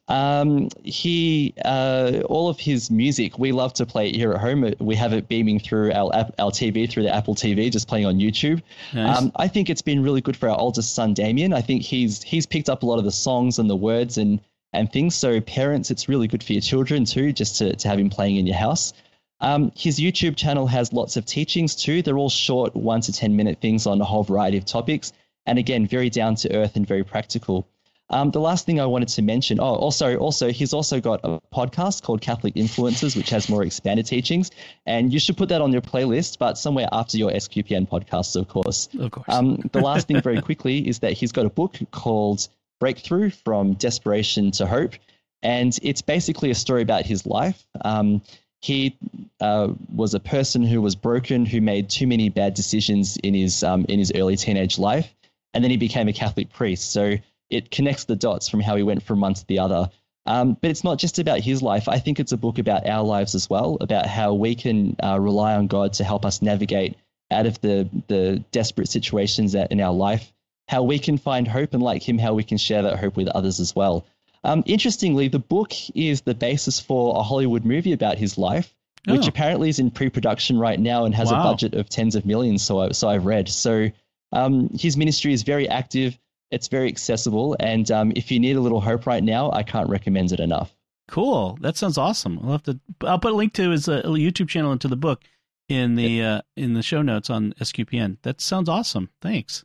Um, 0.08 0.68
he, 0.84 1.54
uh, 1.64 2.20
all 2.26 2.50
of 2.50 2.60
his 2.60 2.90
music, 2.90 3.38
we 3.38 3.52
love 3.52 3.72
to 3.74 3.86
play 3.86 4.10
it 4.10 4.14
here 4.14 4.32
at 4.32 4.40
home. 4.40 4.74
We 4.78 4.94
have 4.96 5.14
it 5.14 5.26
beaming 5.26 5.58
through 5.58 5.92
our 5.92 6.12
our 6.38 6.50
TV 6.50 6.90
through 6.90 7.04
the 7.04 7.14
Apple 7.14 7.34
TV, 7.34 7.70
just 7.72 7.88
playing 7.88 8.04
on 8.04 8.18
YouTube. 8.18 8.62
Nice. 8.92 9.18
Um, 9.18 9.32
I 9.36 9.48
think 9.48 9.70
it's 9.70 9.82
been 9.82 10.02
really 10.02 10.20
good 10.20 10.36
for 10.36 10.50
our 10.50 10.58
oldest 10.58 10.94
son, 10.94 11.14
Damien. 11.14 11.54
I 11.54 11.62
think 11.62 11.82
he's 11.82 12.22
he's 12.22 12.44
picked 12.44 12.68
up 12.68 12.82
a 12.82 12.86
lot 12.86 12.98
of 12.98 13.04
the 13.04 13.12
songs 13.12 13.58
and 13.58 13.70
the 13.70 13.76
words 13.76 14.18
and 14.18 14.40
and 14.72 14.92
things. 14.92 15.14
So 15.14 15.40
parents, 15.40 15.90
it's 15.90 16.08
really 16.08 16.28
good 16.28 16.42
for 16.42 16.52
your 16.52 16.62
children 16.62 17.04
too, 17.04 17.32
just 17.32 17.58
to, 17.58 17.74
to 17.76 17.88
have 17.88 17.98
him 17.98 18.10
playing 18.10 18.36
in 18.36 18.46
your 18.46 18.56
house. 18.56 18.92
Um, 19.40 19.72
his 19.76 20.00
YouTube 20.00 20.36
channel 20.36 20.66
has 20.66 20.92
lots 20.92 21.16
of 21.16 21.24
teachings 21.24 21.76
too. 21.76 22.02
They're 22.02 22.18
all 22.18 22.30
short, 22.30 22.74
one 22.74 23.00
to 23.02 23.12
10 23.12 23.36
minute 23.36 23.60
things 23.60 23.86
on 23.86 24.00
a 24.00 24.04
whole 24.04 24.24
variety 24.24 24.58
of 24.58 24.64
topics. 24.64 25.12
And 25.46 25.58
again, 25.58 25.86
very 25.86 26.10
down 26.10 26.34
to 26.36 26.54
earth 26.54 26.76
and 26.76 26.86
very 26.86 27.04
practical. 27.04 27.68
Um, 28.10 28.30
the 28.30 28.40
last 28.40 28.64
thing 28.64 28.80
I 28.80 28.86
wanted 28.86 29.08
to 29.08 29.22
mention, 29.22 29.60
oh, 29.60 29.74
also, 29.74 30.16
also, 30.16 30.50
he's 30.50 30.72
also 30.72 30.98
got 30.98 31.20
a 31.24 31.40
podcast 31.54 32.02
called 32.02 32.22
Catholic 32.22 32.54
Influences, 32.56 33.14
which 33.14 33.28
has 33.30 33.50
more 33.50 33.62
expanded 33.62 34.06
teachings, 34.06 34.50
and 34.86 35.12
you 35.12 35.18
should 35.18 35.36
put 35.36 35.50
that 35.50 35.60
on 35.60 35.72
your 35.72 35.82
playlist, 35.82 36.38
but 36.38 36.56
somewhere 36.56 36.88
after 36.90 37.18
your 37.18 37.30
SQPN 37.30 37.86
podcasts, 37.86 38.34
of 38.34 38.48
course. 38.48 38.88
Of 38.98 39.10
course. 39.10 39.26
Um, 39.28 39.58
the 39.72 39.80
last 39.80 40.08
thing, 40.08 40.20
very 40.22 40.40
quickly, 40.40 40.88
is 40.88 41.00
that 41.00 41.12
he's 41.12 41.32
got 41.32 41.44
a 41.44 41.50
book 41.50 41.76
called 41.90 42.48
breakthrough 42.78 43.30
from 43.30 43.74
desperation 43.74 44.50
to 44.52 44.66
hope. 44.66 44.94
And 45.42 45.76
it's 45.82 46.02
basically 46.02 46.50
a 46.50 46.54
story 46.54 46.82
about 46.82 47.06
his 47.06 47.26
life. 47.26 47.64
Um, 47.80 48.22
he 48.60 48.98
uh, 49.40 49.68
was 49.94 50.14
a 50.14 50.20
person 50.20 50.62
who 50.62 50.82
was 50.82 50.96
broken, 50.96 51.46
who 51.46 51.60
made 51.60 51.88
too 51.88 52.06
many 52.06 52.28
bad 52.28 52.54
decisions 52.54 53.16
in 53.18 53.34
his 53.34 53.62
um, 53.62 53.86
in 53.88 53.98
his 53.98 54.12
early 54.14 54.36
teenage 54.36 54.78
life, 54.78 55.14
and 55.54 55.62
then 55.62 55.70
he 55.70 55.76
became 55.76 56.08
a 56.08 56.12
Catholic 56.12 56.52
priest. 56.52 56.92
So 56.92 57.16
it 57.50 57.70
connects 57.70 58.04
the 58.04 58.16
dots 58.16 58.48
from 58.48 58.60
how 58.60 58.74
he 58.76 58.82
went 58.82 59.02
from 59.02 59.20
one 59.20 59.34
to 59.34 59.46
the 59.46 59.60
other. 59.60 59.90
Um, 60.26 60.58
but 60.60 60.70
it's 60.70 60.84
not 60.84 60.98
just 60.98 61.18
about 61.18 61.40
his 61.40 61.62
life. 61.62 61.88
I 61.88 62.00
think 62.00 62.20
it's 62.20 62.32
a 62.32 62.36
book 62.36 62.58
about 62.58 62.86
our 62.86 63.04
lives 63.04 63.34
as 63.34 63.48
well, 63.48 63.78
about 63.80 64.06
how 64.06 64.34
we 64.34 64.54
can 64.54 64.96
uh, 65.02 65.18
rely 65.18 65.54
on 65.54 65.68
God 65.68 65.94
to 65.94 66.04
help 66.04 66.26
us 66.26 66.42
navigate 66.42 66.96
out 67.30 67.46
of 67.46 67.60
the 67.60 67.88
the 68.08 68.44
desperate 68.50 68.88
situations 68.88 69.52
that 69.52 69.70
in 69.70 69.80
our 69.80 69.92
life 69.92 70.32
how 70.68 70.82
we 70.82 70.98
can 70.98 71.18
find 71.18 71.48
hope 71.48 71.74
and 71.74 71.82
like 71.82 72.06
him, 72.06 72.18
how 72.18 72.34
we 72.34 72.44
can 72.44 72.58
share 72.58 72.82
that 72.82 72.98
hope 72.98 73.16
with 73.16 73.28
others 73.28 73.58
as 73.58 73.74
well. 73.74 74.06
Um, 74.44 74.62
interestingly, 74.66 75.28
the 75.28 75.38
book 75.38 75.72
is 75.94 76.20
the 76.20 76.34
basis 76.34 76.78
for 76.78 77.18
a 77.18 77.22
Hollywood 77.22 77.64
movie 77.64 77.92
about 77.92 78.18
his 78.18 78.38
life, 78.38 78.74
oh. 79.08 79.14
which 79.14 79.26
apparently 79.26 79.68
is 79.68 79.78
in 79.78 79.90
pre-production 79.90 80.58
right 80.58 80.78
now 80.78 81.04
and 81.04 81.14
has 81.14 81.32
wow. 81.32 81.40
a 81.40 81.42
budget 81.42 81.74
of 81.74 81.88
tens 81.88 82.14
of 82.14 82.24
millions. 82.24 82.62
So, 82.62 82.80
I, 82.80 82.90
so 82.90 83.08
I've 83.08 83.24
read. 83.24 83.48
So 83.48 83.90
um, 84.32 84.68
his 84.78 84.96
ministry 84.96 85.32
is 85.32 85.42
very 85.42 85.68
active. 85.68 86.18
It's 86.50 86.68
very 86.68 86.88
accessible, 86.88 87.56
and 87.60 87.90
um, 87.90 88.12
if 88.16 88.30
you 88.30 88.40
need 88.40 88.56
a 88.56 88.60
little 88.60 88.80
hope 88.80 89.06
right 89.06 89.22
now, 89.22 89.50
I 89.52 89.62
can't 89.62 89.90
recommend 89.90 90.32
it 90.32 90.40
enough. 90.40 90.74
Cool. 91.06 91.58
That 91.60 91.76
sounds 91.76 91.98
awesome. 91.98 92.38
I'll 92.42 92.52
have 92.52 92.62
to. 92.64 92.80
I'll 93.02 93.18
put 93.18 93.32
a 93.32 93.36
link 93.36 93.52
to 93.54 93.70
his 93.70 93.86
uh, 93.86 94.02
YouTube 94.02 94.48
channel 94.48 94.72
and 94.72 94.80
to 94.80 94.88
the 94.88 94.96
book 94.96 95.22
in 95.68 95.94
the 95.94 96.22
uh, 96.22 96.40
in 96.56 96.72
the 96.72 96.82
show 96.82 97.02
notes 97.02 97.28
on 97.28 97.52
SQPN. 97.60 98.18
That 98.22 98.40
sounds 98.40 98.68
awesome. 98.68 99.10
Thanks. 99.20 99.64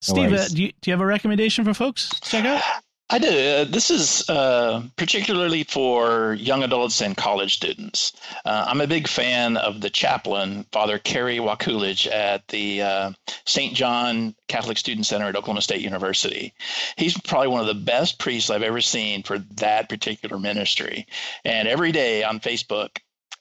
Steve, 0.00 0.32
uh, 0.32 0.48
do, 0.48 0.62
you, 0.62 0.72
do 0.80 0.90
you 0.90 0.92
have 0.92 1.00
a 1.00 1.06
recommendation 1.06 1.64
for 1.64 1.74
folks 1.74 2.08
to 2.08 2.30
check 2.30 2.44
out? 2.44 2.62
I 3.10 3.18
do. 3.18 3.28
Uh, 3.28 3.64
this 3.64 3.90
is 3.90 4.28
uh, 4.28 4.82
particularly 4.96 5.64
for 5.64 6.34
young 6.34 6.62
adults 6.62 7.00
and 7.00 7.16
college 7.16 7.54
students. 7.54 8.12
Uh, 8.44 8.66
I'm 8.68 8.82
a 8.82 8.86
big 8.86 9.08
fan 9.08 9.56
of 9.56 9.80
the 9.80 9.88
chaplain, 9.88 10.66
Father 10.72 10.98
Kerry 10.98 11.38
Wakulich, 11.38 12.06
at 12.12 12.46
the 12.48 12.82
uh, 12.82 13.12
St. 13.46 13.74
John 13.74 14.34
Catholic 14.48 14.76
Student 14.76 15.06
Center 15.06 15.26
at 15.26 15.36
Oklahoma 15.36 15.62
State 15.62 15.80
University. 15.80 16.52
He's 16.96 17.18
probably 17.18 17.48
one 17.48 17.62
of 17.62 17.66
the 17.66 17.82
best 17.82 18.18
priests 18.18 18.50
I've 18.50 18.62
ever 18.62 18.82
seen 18.82 19.22
for 19.22 19.38
that 19.38 19.88
particular 19.88 20.38
ministry. 20.38 21.06
And 21.46 21.66
every 21.66 21.92
day 21.92 22.24
on 22.24 22.40
Facebook, 22.40 22.90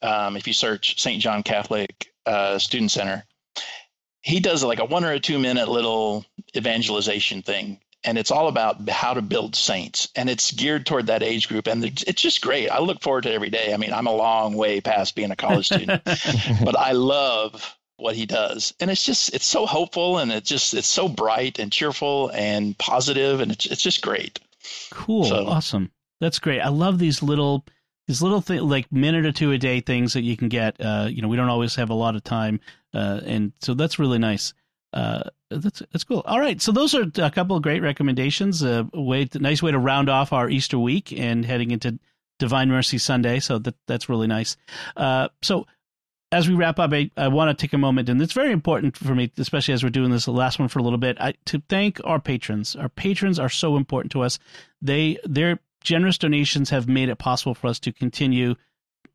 um, 0.02 0.38
if 0.38 0.48
you 0.48 0.54
search 0.54 0.98
St. 1.02 1.22
John 1.22 1.44
Catholic 1.44 2.08
uh, 2.26 2.58
Student 2.58 2.92
Center, 2.92 3.26
he 4.28 4.40
does 4.42 4.64
like 4.64 4.80
a 4.80 4.86
one 4.86 5.06
or 5.06 5.12
a 5.12 5.20
two 5.20 5.40
minute 5.40 5.70
little 5.70 6.26
evangelization 6.56 7.42
thing 7.42 7.80
and 8.04 8.18
it's 8.18 8.30
all 8.30 8.48
about 8.48 8.88
how 8.90 9.14
to 9.14 9.22
build 9.22 9.56
saints 9.56 10.10
and 10.16 10.30
it's 10.30 10.52
geared 10.52 10.86
toward 10.86 11.08
that 11.08 11.24
age 11.24 11.48
group 11.48 11.66
and 11.66 11.84
it's 11.84 12.22
just 12.22 12.42
great. 12.42 12.70
I 12.70 12.80
look 12.80 13.02
forward 13.02 13.24
to 13.24 13.32
every 13.32 13.50
day. 13.50 13.74
I 13.74 13.78
mean 13.78 13.94
i'm 13.94 14.08
a 14.08 14.16
long 14.16 14.56
way 14.56 14.82
past 14.82 15.16
being 15.16 15.32
a 15.32 15.36
college 15.36 15.68
student 15.68 16.04
but 16.64 16.78
i 16.78 16.92
love 16.92 17.78
what 17.98 18.16
he 18.16 18.26
does. 18.26 18.74
And 18.80 18.92
it's 18.92 19.06
just 19.06 19.34
it's 19.34 19.46
so 19.46 19.66
hopeful 19.66 20.20
and 20.20 20.32
it's 20.32 20.50
just 20.50 20.74
it's 20.74 20.88
so 20.88 21.08
bright 21.08 21.58
and 21.58 21.72
cheerful 21.72 22.30
and 22.34 22.78
positive 22.78 23.40
and 23.40 23.52
it's, 23.52 23.66
it's 23.66 23.82
just 23.82 24.02
great. 24.02 24.40
Cool. 24.92 25.26
So, 25.26 25.48
awesome. 25.48 25.92
That's 26.20 26.40
great. 26.40 26.62
I 26.62 26.70
love 26.70 27.00
these 27.00 27.24
little 27.24 27.66
these 28.08 28.22
little 28.22 28.42
things 28.42 28.62
like 28.62 28.92
minute 28.92 29.26
or 29.26 29.32
two 29.32 29.52
a 29.52 29.58
day 29.58 29.80
things 29.82 30.14
that 30.14 30.24
you 30.24 30.38
can 30.38 30.50
get 30.50 30.80
uh, 30.80 31.08
you 31.10 31.22
know 31.22 31.28
we 31.28 31.38
don't 31.38 31.50
always 31.50 31.76
have 31.76 31.90
a 31.90 31.94
lot 31.94 32.16
of 32.16 32.24
time 32.24 32.60
uh, 32.94 33.22
and 33.26 33.54
so 33.60 33.74
that's 33.74 34.00
really 34.00 34.20
nice 34.20 34.54
uh, 34.94 35.24
that's 35.50 35.82
that's 35.92 36.04
cool. 36.04 36.24
All 36.26 36.40
right, 36.40 36.62
so 36.62 36.72
those 36.72 36.96
are 36.96 37.06
a 37.18 37.32
couple 37.32 37.56
of 37.56 37.64
great 37.64 37.82
recommendations. 37.82 38.64
A 38.64 38.88
way, 38.94 39.28
nice 39.36 39.62
way 39.62 39.72
to 39.72 39.80
round 39.80 40.10
off 40.10 40.34
our 40.34 40.50
Easter 40.50 40.80
week 40.80 41.12
and 41.12 41.46
heading 41.46 41.72
into 41.72 42.00
Divine 42.40 42.70
Mercy 42.70 42.98
Sunday. 42.98 43.40
So 43.40 43.60
that 43.60 43.76
that's 43.86 44.10
really 44.10 44.28
nice. 44.28 44.58
Uh, 44.96 45.30
so 45.42 45.68
as 46.32 46.50
we 46.50 46.56
wrap 46.56 46.80
up, 46.80 46.92
I, 46.92 47.10
I 47.16 47.30
want 47.30 47.58
to 47.58 47.62
take 47.62 47.74
a 47.74 47.78
moment, 47.78 48.10
and 48.10 48.22
it's 48.22 48.34
very 48.34 48.52
important 48.52 48.98
for 48.98 49.16
me, 49.16 49.32
especially 49.38 49.74
as 49.74 49.84
we're 49.84 49.90
doing 49.90 50.12
this 50.12 50.28
last 50.28 50.60
one 50.60 50.68
for 50.68 50.80
a 50.80 50.84
little 50.84 50.98
bit, 50.98 51.18
I, 51.22 51.36
to 51.46 51.62
thank 51.70 52.02
our 52.04 52.20
patrons. 52.20 52.76
Our 52.76 52.90
patrons 52.90 53.40
are 53.40 53.50
so 53.50 53.78
important 53.78 54.12
to 54.14 54.22
us. 54.22 54.40
They 54.82 55.20
their 55.24 55.60
generous 55.88 56.18
donations 56.18 56.70
have 56.70 56.90
made 56.90 57.08
it 57.08 57.18
possible 57.18 57.56
for 57.56 57.68
us 57.68 57.80
to 57.80 57.94
continue 57.94 58.56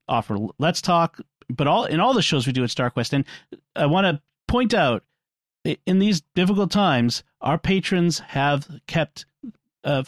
offer 0.09 0.39
Let's 0.59 0.81
Talk, 0.81 1.21
but 1.51 1.67
all 1.67 1.85
in 1.85 2.01
all 2.01 2.15
the 2.15 2.23
shows 2.23 2.47
we 2.47 2.53
do 2.55 2.65
at 2.65 2.71
StarQuest. 2.71 3.13
And 3.13 3.27
I 3.77 3.85
want 3.85 4.07
to 4.07 4.23
point 4.49 4.73
out 4.73 5.05
in 5.85 5.99
these 5.99 6.23
difficult 6.35 6.71
times, 6.71 7.25
our 7.43 7.59
patrons 7.59 8.21
have 8.21 8.67
kept 8.87 9.27
uh, 9.85 10.05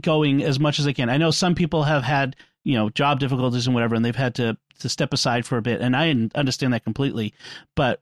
going 0.00 0.42
as 0.42 0.58
much 0.58 0.78
as 0.78 0.86
they 0.86 0.94
can. 0.94 1.10
I 1.10 1.18
know 1.18 1.30
some 1.30 1.54
people 1.54 1.82
have 1.82 2.04
had 2.04 2.36
you 2.64 2.74
know 2.74 2.88
job 2.88 3.20
difficulties 3.20 3.66
and 3.66 3.74
whatever, 3.74 3.94
and 3.94 4.02
they've 4.02 4.16
had 4.16 4.34
to 4.36 4.56
to 4.78 4.88
step 4.88 5.12
aside 5.12 5.44
for 5.44 5.58
a 5.58 5.62
bit, 5.62 5.82
and 5.82 5.94
I 5.94 6.08
understand 6.34 6.72
that 6.72 6.84
completely. 6.84 7.34
But 7.76 8.00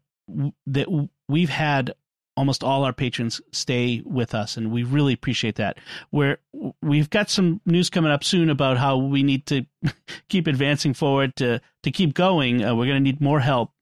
that 0.69 1.09
we've 1.29 1.51
had 1.51 1.95
almost 2.41 2.65
all 2.65 2.85
our 2.85 2.93
patrons 2.95 3.39
stay 3.53 4.01
with 4.07 4.35
us 4.35 4.57
and 4.57 4.73
we 4.73 4.83
really 4.83 5.13
appreciate 5.13 5.57
that. 5.57 5.77
Where 6.09 6.39
we've 6.81 7.11
got 7.11 7.29
some 7.29 7.61
news 7.67 7.91
coming 7.91 8.11
up 8.11 8.25
soon 8.25 8.49
about 8.49 8.79
how 8.79 8.97
we 8.97 9.23
need 9.23 9.45
to 9.47 9.67
keep 10.31 10.47
advancing 10.47 10.95
forward 10.95 11.37
to 11.37 11.61
to 11.83 11.91
keep 11.91 12.15
going. 12.15 12.65
Uh, 12.65 12.75
we're 12.75 12.87
going 12.87 12.97
to 12.97 13.01
need 13.01 13.21
more 13.21 13.41
help 13.41 13.73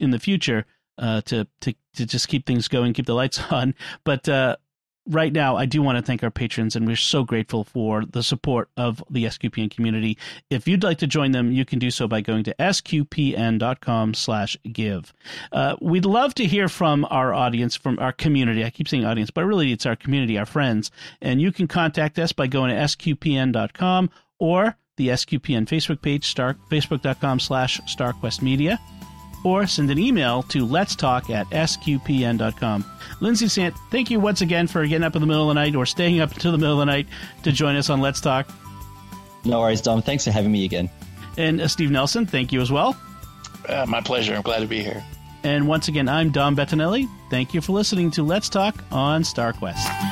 in 0.00 0.10
the 0.10 0.18
future 0.18 0.66
uh, 0.98 1.20
to 1.26 1.46
to 1.60 1.74
to 1.94 2.06
just 2.06 2.26
keep 2.26 2.44
things 2.44 2.66
going 2.66 2.92
keep 2.92 3.06
the 3.06 3.14
lights 3.14 3.40
on. 3.52 3.72
But 4.02 4.28
uh, 4.28 4.56
right 5.08 5.32
now, 5.32 5.56
I 5.56 5.66
do 5.66 5.82
want 5.82 5.96
to 5.96 6.02
thank 6.02 6.22
our 6.22 6.30
patrons, 6.30 6.76
and 6.76 6.86
we're 6.86 6.96
so 6.96 7.24
grateful 7.24 7.64
for 7.64 8.04
the 8.04 8.22
support 8.22 8.68
of 8.76 9.02
the 9.10 9.24
SQPN 9.24 9.70
community. 9.70 10.18
If 10.50 10.68
you'd 10.68 10.82
like 10.82 10.98
to 10.98 11.06
join 11.06 11.32
them, 11.32 11.50
you 11.50 11.64
can 11.64 11.78
do 11.78 11.90
so 11.90 12.06
by 12.06 12.20
going 12.20 12.44
to 12.44 12.54
sqpn.com 12.58 14.14
slash 14.14 14.56
give. 14.70 15.12
Uh, 15.50 15.76
we'd 15.80 16.04
love 16.04 16.34
to 16.34 16.44
hear 16.44 16.68
from 16.68 17.06
our 17.10 17.34
audience, 17.34 17.74
from 17.74 17.98
our 17.98 18.12
community. 18.12 18.64
I 18.64 18.70
keep 18.70 18.88
saying 18.88 19.04
audience, 19.04 19.30
but 19.30 19.44
really 19.44 19.72
it's 19.72 19.86
our 19.86 19.96
community, 19.96 20.38
our 20.38 20.46
friends. 20.46 20.90
And 21.20 21.40
you 21.40 21.52
can 21.52 21.66
contact 21.66 22.18
us 22.18 22.32
by 22.32 22.46
going 22.46 22.70
to 22.70 22.76
sqpn.com 22.76 24.10
or 24.38 24.76
the 24.96 25.08
SQPN 25.08 25.66
Facebook 25.66 26.02
page, 26.02 26.26
star, 26.26 26.56
facebook.com 26.70 27.40
slash 27.40 27.80
starquestmedia 27.82 28.78
or 29.44 29.66
send 29.66 29.90
an 29.90 29.98
email 29.98 30.42
to 30.44 30.64
let's 30.64 30.94
talk 30.94 31.30
at 31.30 31.48
sqpn.com. 31.50 32.84
Lindsay 33.20 33.48
Sant, 33.48 33.74
thank 33.90 34.10
you 34.10 34.20
once 34.20 34.40
again 34.40 34.66
for 34.66 34.86
getting 34.86 35.04
up 35.04 35.14
in 35.16 35.20
the 35.20 35.26
middle 35.26 35.50
of 35.50 35.54
the 35.54 35.60
night 35.60 35.74
or 35.74 35.86
staying 35.86 36.20
up 36.20 36.32
until 36.32 36.52
the 36.52 36.58
middle 36.58 36.80
of 36.80 36.86
the 36.86 36.92
night 36.92 37.06
to 37.42 37.52
join 37.52 37.76
us 37.76 37.90
on 37.90 38.00
Let's 38.00 38.20
Talk. 38.20 38.48
No 39.44 39.60
worries, 39.60 39.80
Dom. 39.80 40.02
Thanks 40.02 40.24
for 40.24 40.30
having 40.30 40.52
me 40.52 40.64
again. 40.64 40.90
And 41.36 41.60
uh, 41.60 41.68
Steve 41.68 41.90
Nelson, 41.90 42.26
thank 42.26 42.52
you 42.52 42.60
as 42.60 42.70
well. 42.70 42.96
Uh, 43.68 43.86
my 43.86 44.00
pleasure. 44.00 44.34
I'm 44.34 44.42
glad 44.42 44.60
to 44.60 44.66
be 44.66 44.82
here. 44.82 45.04
And 45.44 45.68
once 45.68 45.88
again, 45.88 46.08
I'm 46.08 46.30
Dom 46.30 46.56
Bettinelli. 46.56 47.08
Thank 47.30 47.54
you 47.54 47.60
for 47.60 47.72
listening 47.72 48.10
to 48.12 48.22
Let's 48.22 48.48
Talk 48.48 48.82
on 48.90 49.22
StarQuest. 49.22 50.07